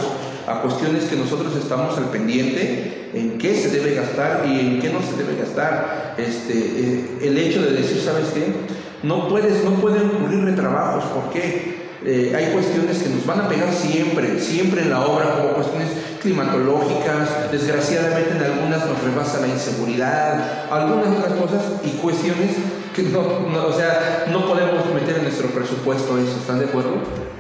[0.48, 4.90] a cuestiones que nosotros estamos al pendiente en qué se debe gastar y en qué
[4.90, 6.14] no se debe gastar.
[6.20, 8.54] Este, eh, el hecho de decir, ¿sabes qué?
[9.02, 11.90] No, puedes, no pueden ocurrir retrabajos, ¿por qué?
[12.06, 15.90] Eh, hay cuestiones que nos van a pegar siempre, siempre en la obra, como cuestiones
[16.22, 22.52] climatológicas, desgraciadamente en algunas nos rebasa la inseguridad, algunas otras cosas y cuestiones
[22.96, 26.92] que no, o sea, no podemos meter en nuestro presupuesto eso, ¿están de acuerdo?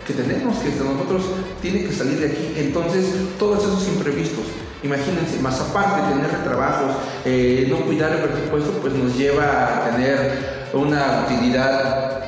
[0.05, 1.23] Que tenemos que nosotros
[1.61, 3.05] tiene que salir de aquí, entonces
[3.37, 4.45] todos esos imprevistos,
[4.83, 10.59] imagínense, más aparte tener trabajos, eh, no cuidar el presupuesto, pues nos lleva a tener
[10.73, 12.23] una utilidad,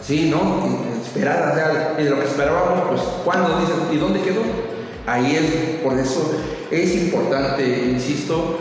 [0.00, 0.86] sí, ¿no?
[1.02, 3.58] Esperada, o sea, de lo que esperábamos, pues, ¿cuándo?
[3.60, 4.75] Dicen, ¿y dónde quedó?
[5.06, 6.32] Ahí es, por eso
[6.68, 8.58] es importante, insisto,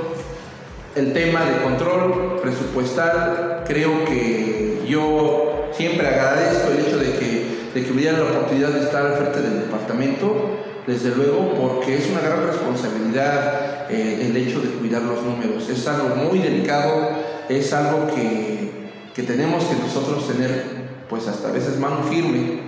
[0.96, 3.64] el tema de control presupuestal.
[3.68, 8.82] Creo que yo siempre agradezco el hecho de que, de que hubiera la oportunidad de
[8.82, 10.52] estar al frente del departamento,
[10.86, 15.68] desde luego, porque es una gran responsabilidad eh, el hecho de cuidar los números.
[15.68, 17.10] Es algo muy delicado,
[17.50, 18.70] es algo que,
[19.16, 20.64] que tenemos que nosotros tener,
[21.10, 22.65] pues hasta a veces mano firme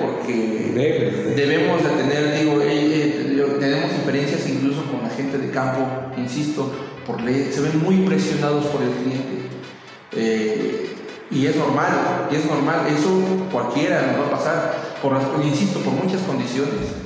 [0.00, 0.72] porque
[1.36, 5.80] debemos de tener, digo, eh, eh, tenemos experiencias incluso con la gente de campo,
[6.16, 6.72] insisto,
[7.06, 9.48] por ley, se ven muy presionados por el cliente.
[10.12, 10.96] Eh,
[11.30, 13.10] y es normal, y es normal, eso
[13.52, 16.96] cualquiera nos va a pasar, por insisto, por muchas condiciones,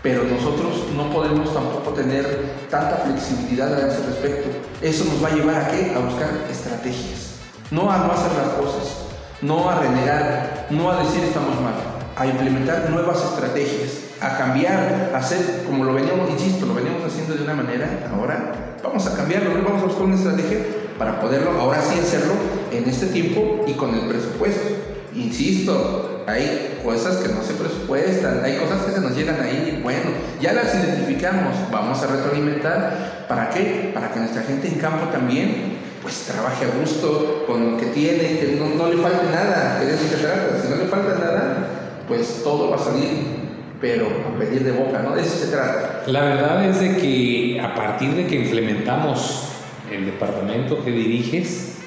[0.00, 2.24] pero nosotros no podemos tampoco tener
[2.70, 4.48] tanta flexibilidad a ese respecto.
[4.80, 5.92] Eso nos va a llevar a qué?
[5.96, 7.40] A buscar estrategias,
[7.72, 9.06] no a no hacer las cosas,
[9.40, 15.18] no a renegar, no a decir estamos mal, a implementar nuevas estrategias, a cambiar, a
[15.18, 19.50] hacer como lo veníamos, insisto, lo veníamos haciendo de una manera, ahora vamos a cambiarlo,
[19.62, 20.58] vamos a buscar una estrategia
[20.98, 22.34] para poderlo ahora sí hacerlo
[22.70, 24.68] en este tiempo y con el presupuesto.
[25.14, 30.10] Insisto, hay cosas que no se presupuestan, hay cosas que se nos llegan ahí, bueno,
[30.40, 33.90] ya las identificamos, vamos a retroalimentar, ¿para qué?
[33.92, 38.40] Para que nuestra gente en campo también pues trabaje a gusto con lo que tiene,
[38.40, 41.81] que no, le falte nada, que eso se trata, si no le falta nada,
[42.12, 43.40] pues todo va a salir
[43.80, 45.16] pero a pedir de boca, ¿no?
[45.16, 46.04] De eso se trata.
[46.06, 49.48] La verdad es de que a partir de que implementamos
[49.90, 51.78] el departamento que diriges,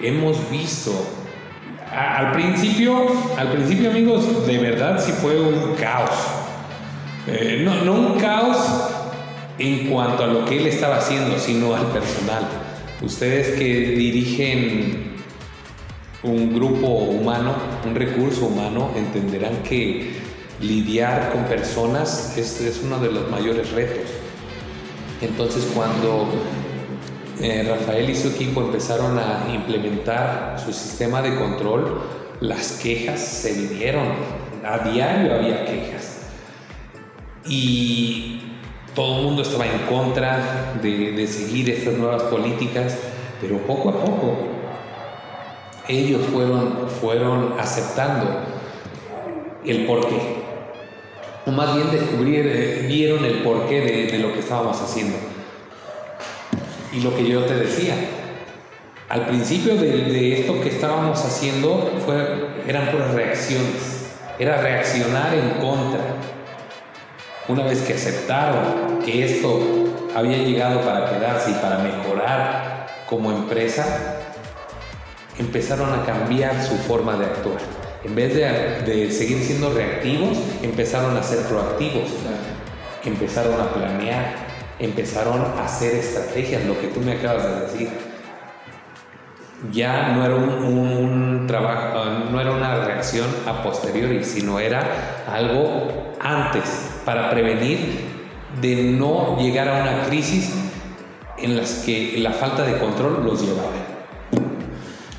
[0.00, 0.92] hemos visto,
[1.90, 6.10] al principio, al principio amigos, de verdad sí fue un caos.
[7.26, 8.58] Eh, no, no un caos
[9.58, 12.44] en cuanto a lo que él estaba haciendo, sino al personal.
[13.02, 15.13] Ustedes que dirigen
[16.24, 20.14] un grupo humano, un recurso humano, entenderán que
[20.60, 24.10] lidiar con personas es, es uno de los mayores retos.
[25.20, 26.28] Entonces cuando
[27.40, 32.00] eh, Rafael y su equipo empezaron a implementar su sistema de control,
[32.40, 34.06] las quejas se vinieron,
[34.64, 36.20] a diario había quejas.
[37.46, 38.40] Y
[38.94, 42.96] todo el mundo estaba en contra de, de seguir estas nuevas políticas,
[43.42, 44.53] pero poco a poco
[45.88, 48.26] ellos fueron, fueron aceptando
[49.64, 50.44] el porqué.
[51.46, 55.16] O más bien descubrir, eh, vieron el porqué de, lo que estábamos haciendo.
[56.92, 57.94] Y lo que yo te decía,
[59.08, 64.06] al principio de, esto que estábamos haciendo fue, eran puras reacciones,
[64.38, 66.00] era reaccionar en contra.
[67.46, 69.60] Una vez que aceptaron que esto
[70.14, 74.23] había llegado para quedarse y para mejorar como empresa,
[75.38, 77.58] empezaron a cambiar su forma de actuar.
[78.04, 82.10] En vez de, seguir siendo reactivos, empezaron a ser proactivos.
[83.04, 84.34] Empezaron a planear,
[84.78, 87.88] empezaron a hacer estrategias, lo que tú me acabas de decir.
[89.72, 96.90] Ya no era un, trabajo, no era una reacción a posteriori, sino era algo antes
[97.04, 97.78] para prevenir
[98.60, 100.52] de no llegar a una crisis
[101.38, 103.83] en las que la falta de control los llevaba.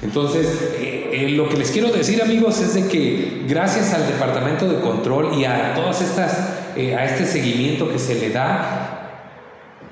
[0.06, 0.46] Entonces,
[0.78, 4.80] eh, eh, lo que les quiero decir amigos es de que gracias al departamento de
[4.80, 9.32] control y a todas estas, eh, a este seguimiento que se le da,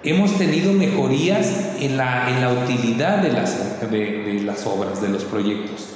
[0.03, 5.09] hemos tenido mejorías en la, en la utilidad de las, de, de las obras, de
[5.09, 5.93] los proyectos.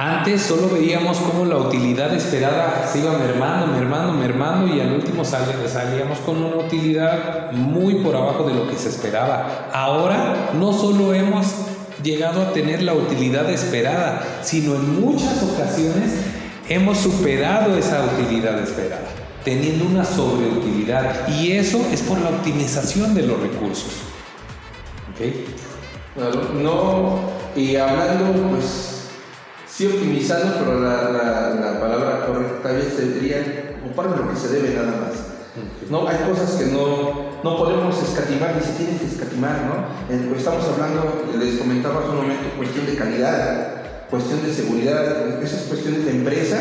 [0.00, 5.24] Antes solo veíamos cómo la utilidad esperada se iba mermando, mermando, mermando y al último
[5.24, 9.68] salíamos con una utilidad muy por abajo de lo que se esperaba.
[9.72, 11.46] Ahora no solo hemos
[12.00, 16.12] llegado a tener la utilidad esperada, sino en muchas ocasiones
[16.68, 19.08] hemos superado esa utilidad esperada,
[19.44, 21.26] teniendo una sobreutilidad.
[21.26, 23.94] Y eso es por la optimización de los recursos.
[25.10, 26.22] ¿Ok?
[26.62, 27.18] no,
[27.56, 28.97] y hablando, pues
[29.78, 35.14] sí optimizando, pero la, la, palabra correcta sería ocupar lo que se debe nada más.
[35.88, 40.36] No, hay cosas que no, no podemos escatimar, ni se tienen que escatimar, ¿no?
[40.36, 43.74] Estamos hablando, les comentaba hace un momento, cuestión de calidad,
[44.10, 46.58] cuestión de seguridad, esas cuestiones de empresa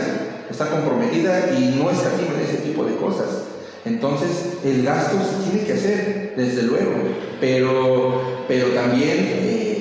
[0.47, 3.45] está comprometida y no escatima en ese tipo de cosas.
[3.83, 6.91] Entonces, el gasto se tiene que hacer, desde luego,
[7.41, 9.76] pero, pero también eh,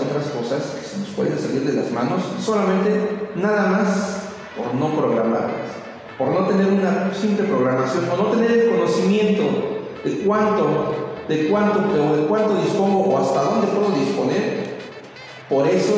[0.00, 0.62] otras cosas
[0.98, 4.26] nos pueden salir de las manos solamente nada más
[4.56, 5.76] por no programarlas,
[6.16, 9.42] por no tener una simple programación, o no tener el conocimiento
[10.04, 10.94] de cuánto,
[11.28, 14.76] de cuánto, o de cuánto dispongo o hasta dónde puedo disponer.
[15.48, 15.94] Por eso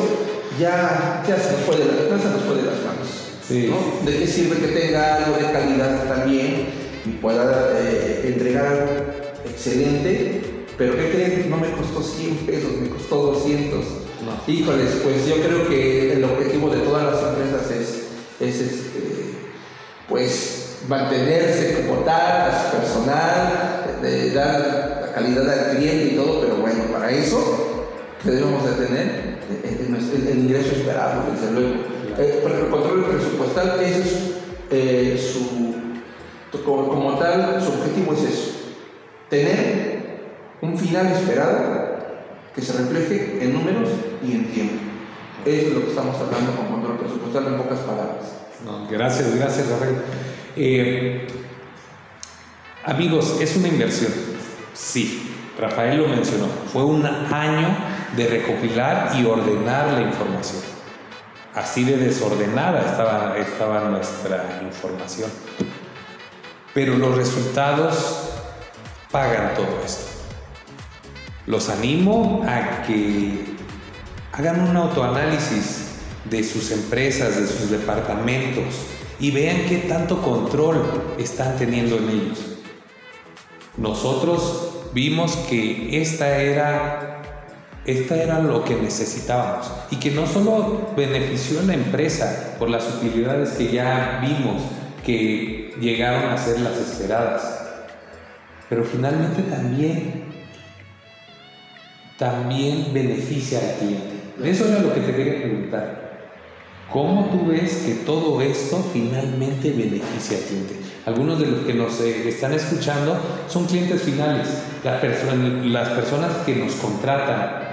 [0.59, 4.05] ya, ya se, nos fue de, las manos.
[4.05, 6.67] ¿De qué sirve que tenga algo de calidad también
[7.05, 8.91] y pueda eh, entregar algo
[9.45, 10.58] excelente?
[10.79, 11.49] Pero ¿qué creen?
[11.49, 13.85] No me costó 100 pesos, me costó 200
[14.47, 18.07] Híjoles, pues yo creo que el objetivo de todas las empresas es,
[18.39, 18.99] es este,
[20.07, 26.83] pues mantenerse como tal, personal, de dar la calidad al cliente y todo, pero bueno,
[26.91, 27.87] para eso
[28.23, 31.75] debemos de tener el, ingreso esperado, desde luego.
[32.17, 34.31] Eh, el control presupuestal, es
[34.69, 38.51] eh, su, como, como tal, su objetivo es eso,
[39.29, 39.98] tener
[40.61, 41.99] un final esperado
[42.53, 43.89] que se refleje en números
[44.25, 44.75] y en tiempo.
[45.45, 48.89] Eso es lo que estamos hablando con control presupuestal en pocas palabras.
[48.89, 49.95] gracias, gracias Rafael.
[50.55, 51.27] Eh,
[52.83, 54.11] amigos, ¿es una inversión?
[54.73, 56.47] Sí, Rafael lo mencionó.
[56.71, 57.77] Fue un año
[58.17, 60.61] de recopilar y ordenar la información.
[61.55, 65.29] Así de desordenada estaba, estaba nuestra información.
[66.73, 68.29] Pero los resultados
[69.11, 70.18] pagan todo esto.
[71.49, 73.43] Los animo a que
[74.33, 75.95] hagan un autoanálisis
[76.29, 78.65] de sus empresas, de sus departamentos
[79.19, 80.79] y vean qué tanto control
[81.17, 82.39] están teniendo en ellos.
[83.77, 87.23] Nosotros vimos que esta era,
[87.83, 92.87] esta era lo que necesitábamos y que no solo benefició a la empresa por las
[92.87, 94.61] utilidades que ya vimos
[95.03, 97.59] que llegaron a ser las esperadas,
[98.69, 100.28] pero finalmente también
[102.19, 104.19] también beneficia al cliente.
[104.43, 106.09] Eso era lo que te quería preguntar.
[106.91, 110.79] ¿Cómo tú ves que todo esto finalmente beneficia al cliente?
[111.05, 113.17] Algunos de los que nos eh, están escuchando
[113.47, 114.47] son clientes finales,
[114.83, 114.99] las,
[115.89, 117.63] personas que nos contratan,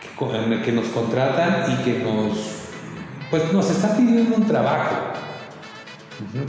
[0.00, 2.38] que, que, nos contratan y que nos,
[3.30, 4.96] pues nos están pidiendo un trabajo.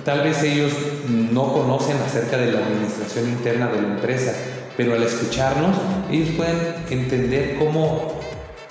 [0.03, 0.73] Tal vez ellos
[1.07, 4.33] no conocen acerca de la administración interna de la empresa,
[4.77, 5.75] pero al escucharnos,
[6.11, 6.57] ellos pueden
[6.89, 8.19] entender cómo,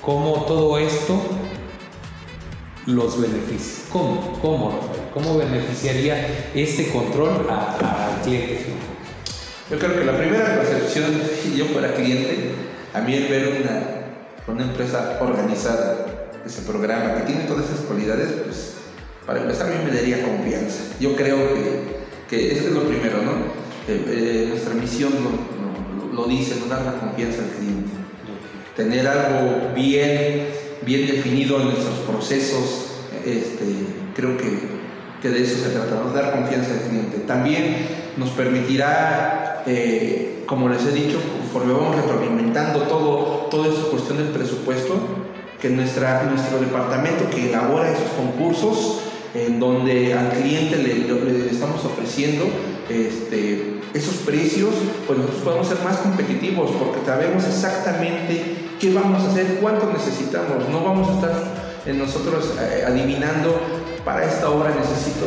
[0.03, 1.20] cómo todo esto
[2.86, 3.84] los beneficia.
[3.92, 4.38] ¿Cómo?
[4.40, 4.80] ¿Cómo,
[5.12, 8.64] ¿Cómo beneficiaría este control al cliente
[9.70, 11.07] Yo creo que la primera percepción,
[11.42, 12.53] si yo fuera cliente,
[12.94, 16.07] a mí es ver una, una empresa organizada,
[16.42, 18.74] que se programa, que tiene todas esas cualidades, pues
[19.26, 20.82] para empezar a mí me daría confianza.
[20.98, 23.32] Yo creo que, que eso es lo primero, ¿no?
[23.88, 25.12] Eh, eh, nuestra misión
[26.12, 27.90] lo dice, no dar la confianza al cliente.
[28.76, 30.48] Tener algo bien,
[30.82, 32.86] bien definido en nuestros procesos,
[33.24, 33.64] este,
[34.14, 34.58] creo que,
[35.20, 36.12] que, de eso se trata, ¿no?
[36.12, 37.18] dar confianza al cliente.
[37.26, 37.86] También
[38.16, 44.28] nos permitirá, eh, como les he dicho, conforme vamos retroalimentando todo, toda esa cuestión del
[44.28, 44.94] presupuesto,
[45.61, 49.00] que nuestra, nuestro departamento que elabora esos concursos,
[49.34, 52.46] en donde al cliente le, le estamos ofreciendo
[52.91, 54.74] este, esos precios,
[55.07, 60.68] pues nosotros podemos ser más competitivos porque sabemos exactamente qué vamos a hacer, cuánto necesitamos.
[60.70, 61.32] No vamos a estar
[61.86, 63.59] en nosotros eh, adivinando,
[64.05, 65.26] para esta obra necesito,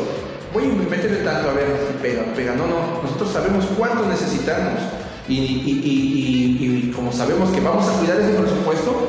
[0.53, 2.55] voy a meterle tanto a ver si pega, pega.
[2.55, 4.79] No, no, nosotros sabemos cuánto necesitamos.
[5.27, 9.07] Y, como sabemos que vamos a cuidar ese presupuesto,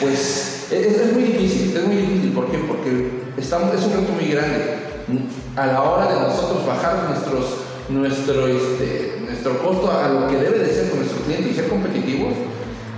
[0.00, 2.32] pues es, es, muy difícil, es muy difícil.
[2.32, 2.58] ¿Por qué?
[2.58, 4.78] Porque estamos, es un reto muy grande.
[5.56, 10.58] A la hora de nosotros bajar nuestros nuestro, este, nuestro costo a lo que debe
[10.58, 12.32] de ser con nuestro cliente y ser competitivos,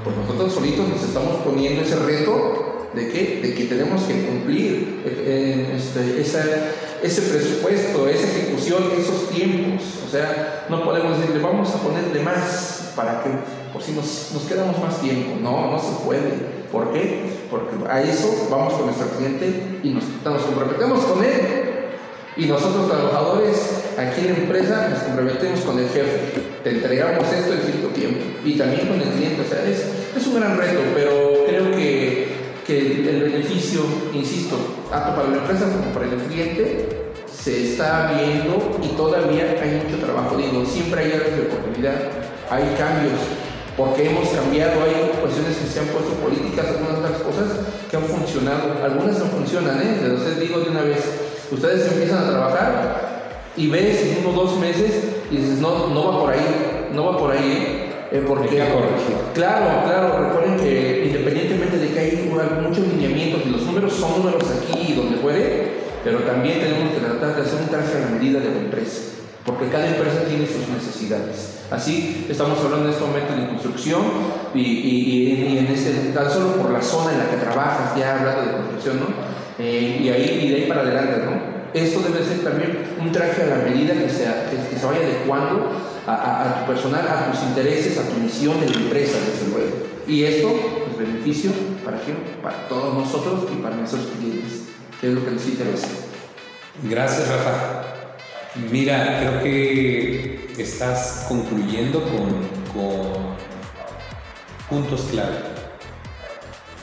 [0.04, 5.02] pues nosotros solitos nos estamos poniendo ese reto de que, de que tenemos que cumplir
[5.04, 6.44] eh, este, esa,
[7.02, 9.82] ese presupuesto, esa ejecución, esos tiempos.
[10.06, 13.30] O sea, no podemos decirle, vamos a ponerle más para que,
[13.72, 15.36] por si nos, nos quedamos más tiempo.
[15.42, 16.56] No, no se puede.
[16.70, 17.22] ¿Por qué?
[17.50, 21.65] Porque a eso vamos con nuestro cliente y nos, nos comprometemos con él.
[22.36, 23.56] Y nosotros trabajadores
[23.96, 26.40] aquí en la empresa nos comprometemos con el jefe.
[26.62, 28.20] Te entregamos esto en cierto tiempo.
[28.44, 29.42] Y también con el cliente.
[29.42, 32.28] O sea, es, es un gran reto, pero creo que,
[32.66, 33.80] que el beneficio,
[34.12, 34.56] insisto,
[34.90, 40.04] tanto para la empresa como para el cliente, se está viendo y todavía hay mucho
[40.04, 40.36] trabajo.
[40.36, 41.94] Digo, siempre hay áreas de oportunidad,
[42.50, 43.20] hay cambios
[43.76, 47.48] porque hemos cambiado, hay cuestiones que se han puesto políticas, algunas otras cosas
[47.90, 50.00] que han funcionado, algunas no funcionan, ¿eh?
[50.02, 51.04] Entonces digo de una vez,
[51.50, 53.26] ustedes empiezan a trabajar
[53.56, 57.06] y ves en uno o dos meses y dices, no, no va por ahí, no
[57.06, 58.24] va por ahí, ¿eh?
[58.26, 58.48] porque,
[59.34, 62.30] claro, claro, recuerden que independientemente de que hay
[62.62, 67.00] muchos lineamientos y los números son números aquí y donde puede, pero también tenemos que
[67.00, 69.16] tratar de hacer un traje a la medida de la empresa
[69.46, 71.60] porque cada empresa tiene sus necesidades.
[71.70, 74.02] Así estamos hablando en este momento de construcción
[74.52, 78.42] y, y, en ese, tan solo por la zona en la que trabajas, ya hablando
[78.42, 79.06] de construcción, ¿no?
[79.58, 81.56] Eh, y, ahí, y de ahí para adelante, ¿no?
[81.72, 85.72] Esto debe ser también un traje a la medida que, sea, que, se vaya adecuando
[86.06, 89.76] a, a, tu personal, a tus intereses, a tu misión de la empresa, desde luego.
[90.06, 90.48] Y esto
[90.88, 91.50] es beneficio
[91.84, 92.16] para quién?
[92.42, 94.68] Para todos nosotros y para nuestros clientes,
[95.02, 95.88] es lo que les interesa.
[96.82, 97.82] Gracias, Rafa.
[98.70, 103.36] Mira, creo que estás concluyendo con,
[104.68, 105.36] puntos clave.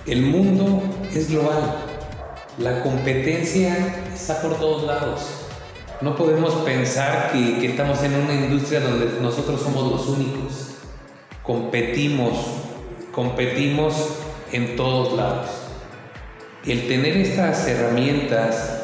[0.06, 1.93] El mundo es global.
[2.58, 3.76] La competencia
[4.14, 5.22] está por todos lados.
[6.02, 10.76] No podemos pensar que, que, estamos en una industria donde nosotros somos los únicos.
[11.42, 12.34] Competimos,
[13.12, 13.94] competimos
[14.52, 15.50] en todos lados.
[16.66, 18.84] El tener estas herramientas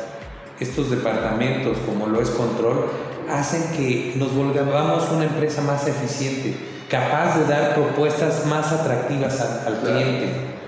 [0.60, 2.90] estos departamentos, como lo es control,
[3.30, 6.56] hacen que nos volvamos una empresa más eficiente,
[6.90, 10.59] capaz de dar propuestas más atractivas al, cliente.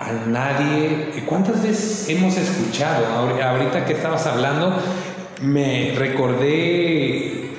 [0.00, 3.06] A nadie, ¿cuántas veces hemos escuchado?
[3.06, 4.76] Ahorita que estabas hablando,
[5.42, 7.50] me recordé,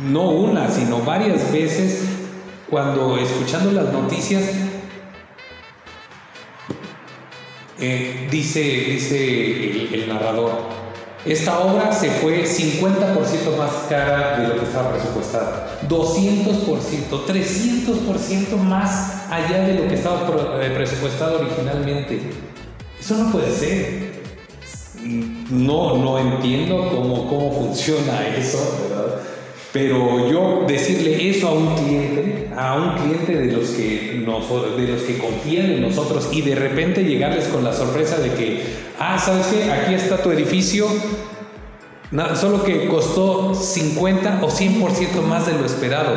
[0.00, 2.04] no una, sino varias veces,
[2.70, 4.44] cuando escuchando las noticias,
[7.78, 10.52] eh, dice, dice el, narrador,
[11.26, 19.30] esta obra se fue 50% más cara de lo que estaba presupuestada, 200%, 300% más
[19.30, 20.26] allá de lo que estaba
[20.60, 22.20] eh, presupuestado originalmente.
[23.00, 24.14] Eso no puede ser.
[25.50, 28.58] No, no entiendo cómo, cómo funciona eso,
[28.88, 29.13] ¿verdad?
[29.74, 34.86] Pero yo decirle eso a un cliente, a un cliente de los que nos, de
[34.86, 38.62] los que confían en nosotros y de repente llegarles con la sorpresa de que,
[39.00, 39.72] ah, ¿sabes qué?
[39.72, 40.86] Aquí está tu edificio,
[42.36, 46.12] solo que costó 50 o 100% más de lo esperado.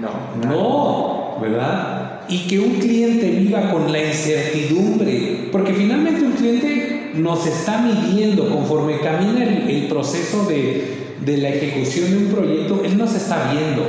[0.00, 2.22] No, no, ¿verdad?
[2.30, 8.48] Y que un cliente viva con la incertidumbre, porque finalmente un cliente nos está midiendo
[8.48, 13.86] conforme camina el proceso de, de la ejecución de un proyecto, Él nos está viendo.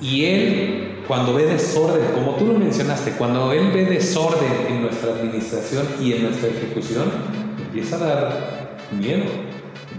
[0.00, 5.12] Y Él, cuando ve desorden, como tú lo mencionaste, cuando Él ve desorden en nuestra
[5.12, 7.04] administración y en nuestra ejecución,
[7.58, 9.24] empieza a dar miedo,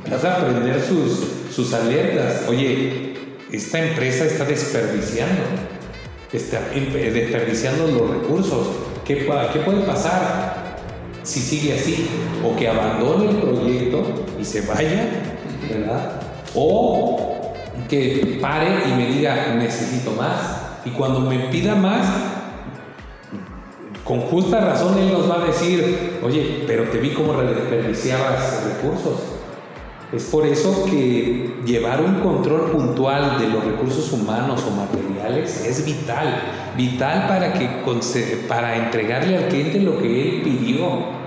[0.04, 2.46] empieza a prender sus, sus alertas.
[2.48, 3.14] Oye,
[3.52, 5.42] esta empresa está desperdiciando,
[6.32, 8.68] está desperdiciando los recursos.
[9.06, 10.70] ¿Qué, ¿Qué puede pasar?
[11.30, 12.08] si sigue así,
[12.46, 14.04] o que abandone el proyecto
[14.40, 15.10] y se vaya,
[15.70, 16.22] ¿verdad?
[16.56, 17.52] O
[17.90, 20.60] que pare y me diga, necesito más.
[20.86, 22.06] Y cuando me pida más,
[24.04, 29.20] con justa razón él nos va a decir, oye, pero te vi cómo desperdiciabas recursos.
[30.12, 35.86] Es por eso que llevar un control puntual de los recursos humanos o materiales es
[35.86, 36.42] vital,
[36.76, 37.70] vital para, que,
[38.48, 41.20] para entregarle al cliente lo que él pidió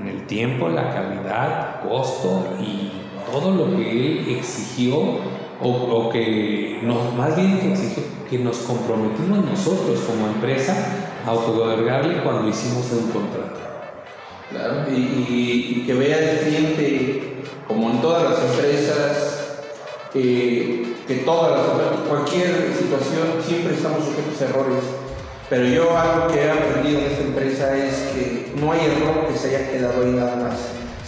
[0.00, 2.90] en el tiempo, la calidad, costo y
[3.30, 5.18] todo lo que él exigió
[5.60, 10.74] o, que nos, más bien que exigió, que nos comprometimos nosotros como empresa
[11.24, 13.60] a otorgarle cuando hicimos un contrato.
[14.50, 19.32] Claro, y, que vea el cliente, como en todas las empresas,
[20.12, 25.05] que todas las, cualquier situación siempre estamos sujetos a errores
[25.48, 29.38] pero yo algo que he aprendido en esta empresa es que no hay error que
[29.38, 30.54] se haya quedado ahí nada más,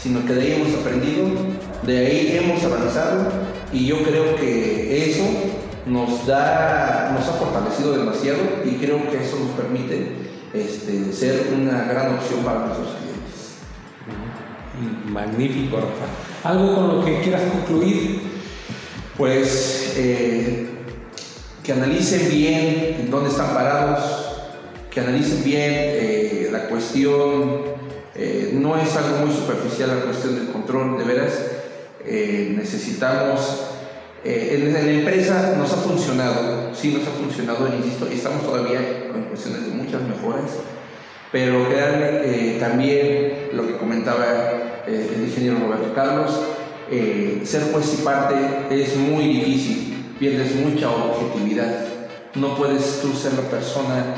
[0.00, 1.26] sino que de ahí hemos aprendido,
[1.82, 3.32] de ahí hemos avanzado
[3.72, 5.24] y yo creo que eso
[5.86, 10.12] nos da, nos ha fortalecido demasiado y creo que eso nos permite
[10.54, 13.08] este, ser una gran opción para nuestros clientes.
[15.06, 16.48] Magnífico, Rafa.
[16.48, 18.20] ¿Algo con lo que quieras concluir?
[19.16, 20.68] Pues eh,
[21.64, 24.17] que analicen bien en dónde están parados,
[24.90, 27.62] que analicen bien eh, la cuestión,
[28.14, 31.32] eh, no es algo muy superficial la cuestión del control, de veras,
[32.08, 33.66] necesitamos
[34.24, 39.66] en, la empresa nos ha funcionado, sí nos ha funcionado, insisto, estamos todavía con cuestiones
[39.66, 40.52] de muchas mejoras,
[41.30, 44.24] pero créanme, también lo que comentaba
[44.86, 46.32] el ingeniero Roberto Carlos,
[46.90, 48.34] eh, ser juez y parte
[48.70, 51.86] es muy difícil, pierdes mucha objetividad.
[52.34, 54.14] No puedes tú ser la persona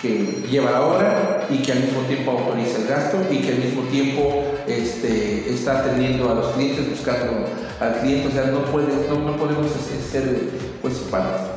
[0.00, 3.58] que lleva la obra y que al mismo tiempo autoriza el gasto y que al
[3.58, 7.46] mismo tiempo este, está atendiendo a los clientes, buscando
[7.80, 9.66] al cliente, o sea, no, puedes, no, podemos
[10.10, 10.50] ser
[10.82, 11.50] y parte.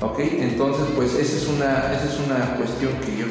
[0.00, 0.18] ¿ok?
[0.18, 3.26] Entonces, pues esa es una, esa es una cuestión que yo,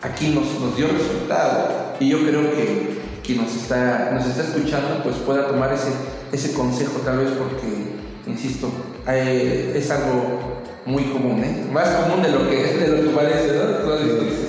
[0.00, 5.02] aquí nos, nos dio resultado y yo creo que quien nos está, nos está escuchando
[5.02, 5.90] pues pueda tomar ese,
[6.30, 7.93] ese consejo tal vez porque,
[8.26, 8.70] insisto,
[9.06, 11.66] es algo muy común, ¿eh?
[11.72, 13.94] más común de lo que, de lo que parece, ¿no?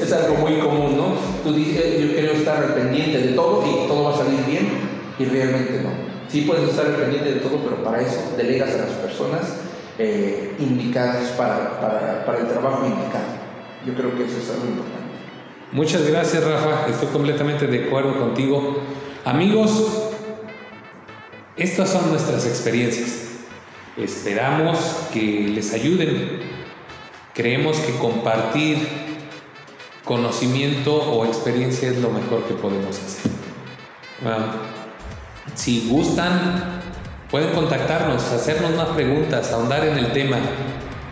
[0.04, 1.16] Es algo muy común, ¿no?
[1.44, 4.68] Tú dices, yo quiero estar al pendiente de todo y todo va a salir bien
[5.18, 5.90] y realmente no.
[6.28, 9.42] Sí puedes estar al pendiente de todo, pero para eso delegas a las personas
[9.98, 13.46] eh, indicadas para, para, para el trabajo indicado.
[13.86, 15.06] Yo creo que eso es algo importante.
[15.72, 16.88] Muchas gracias, Rafa.
[16.90, 18.78] Estoy completamente de acuerdo contigo.
[19.24, 20.12] Amigos,
[21.56, 23.25] estas son nuestras experiencias.
[23.98, 24.78] Esperamos
[25.14, 26.40] que les ayuden.
[27.34, 28.78] Creemos que compartir
[30.04, 33.32] conocimiento o experiencia es lo mejor que podemos hacer.
[35.56, 36.82] si gustan,
[37.32, 40.38] pueden contactarnos, hacernos más preguntas, ahondar en el tema.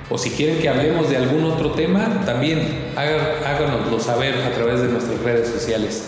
[0.10, 4.90] O si quieren que hablemos de algún otro tema, también háganoslo saber a través de
[4.90, 6.04] nuestras redes sociales.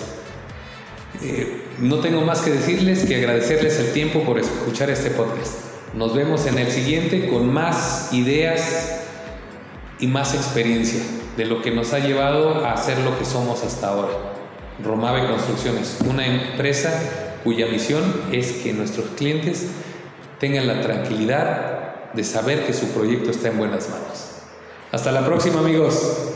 [1.24, 5.75] Eh, no tengo más que decirles que agradecerles el tiempo por escuchar este podcast.
[5.94, 9.02] Nos vemos en el siguiente con más ideas
[10.00, 11.02] y más experiencia
[11.38, 14.14] de lo que nos ha llevado a hacer lo que somos hasta ahora.
[14.84, 16.92] Romave Construcciones, una empresa
[17.44, 19.68] cuya misión es que nuestros clientes
[20.40, 24.32] tengan la tranquilidad de saber que su proyecto está en buenas manos.
[24.92, 26.35] Hasta la próxima amigos.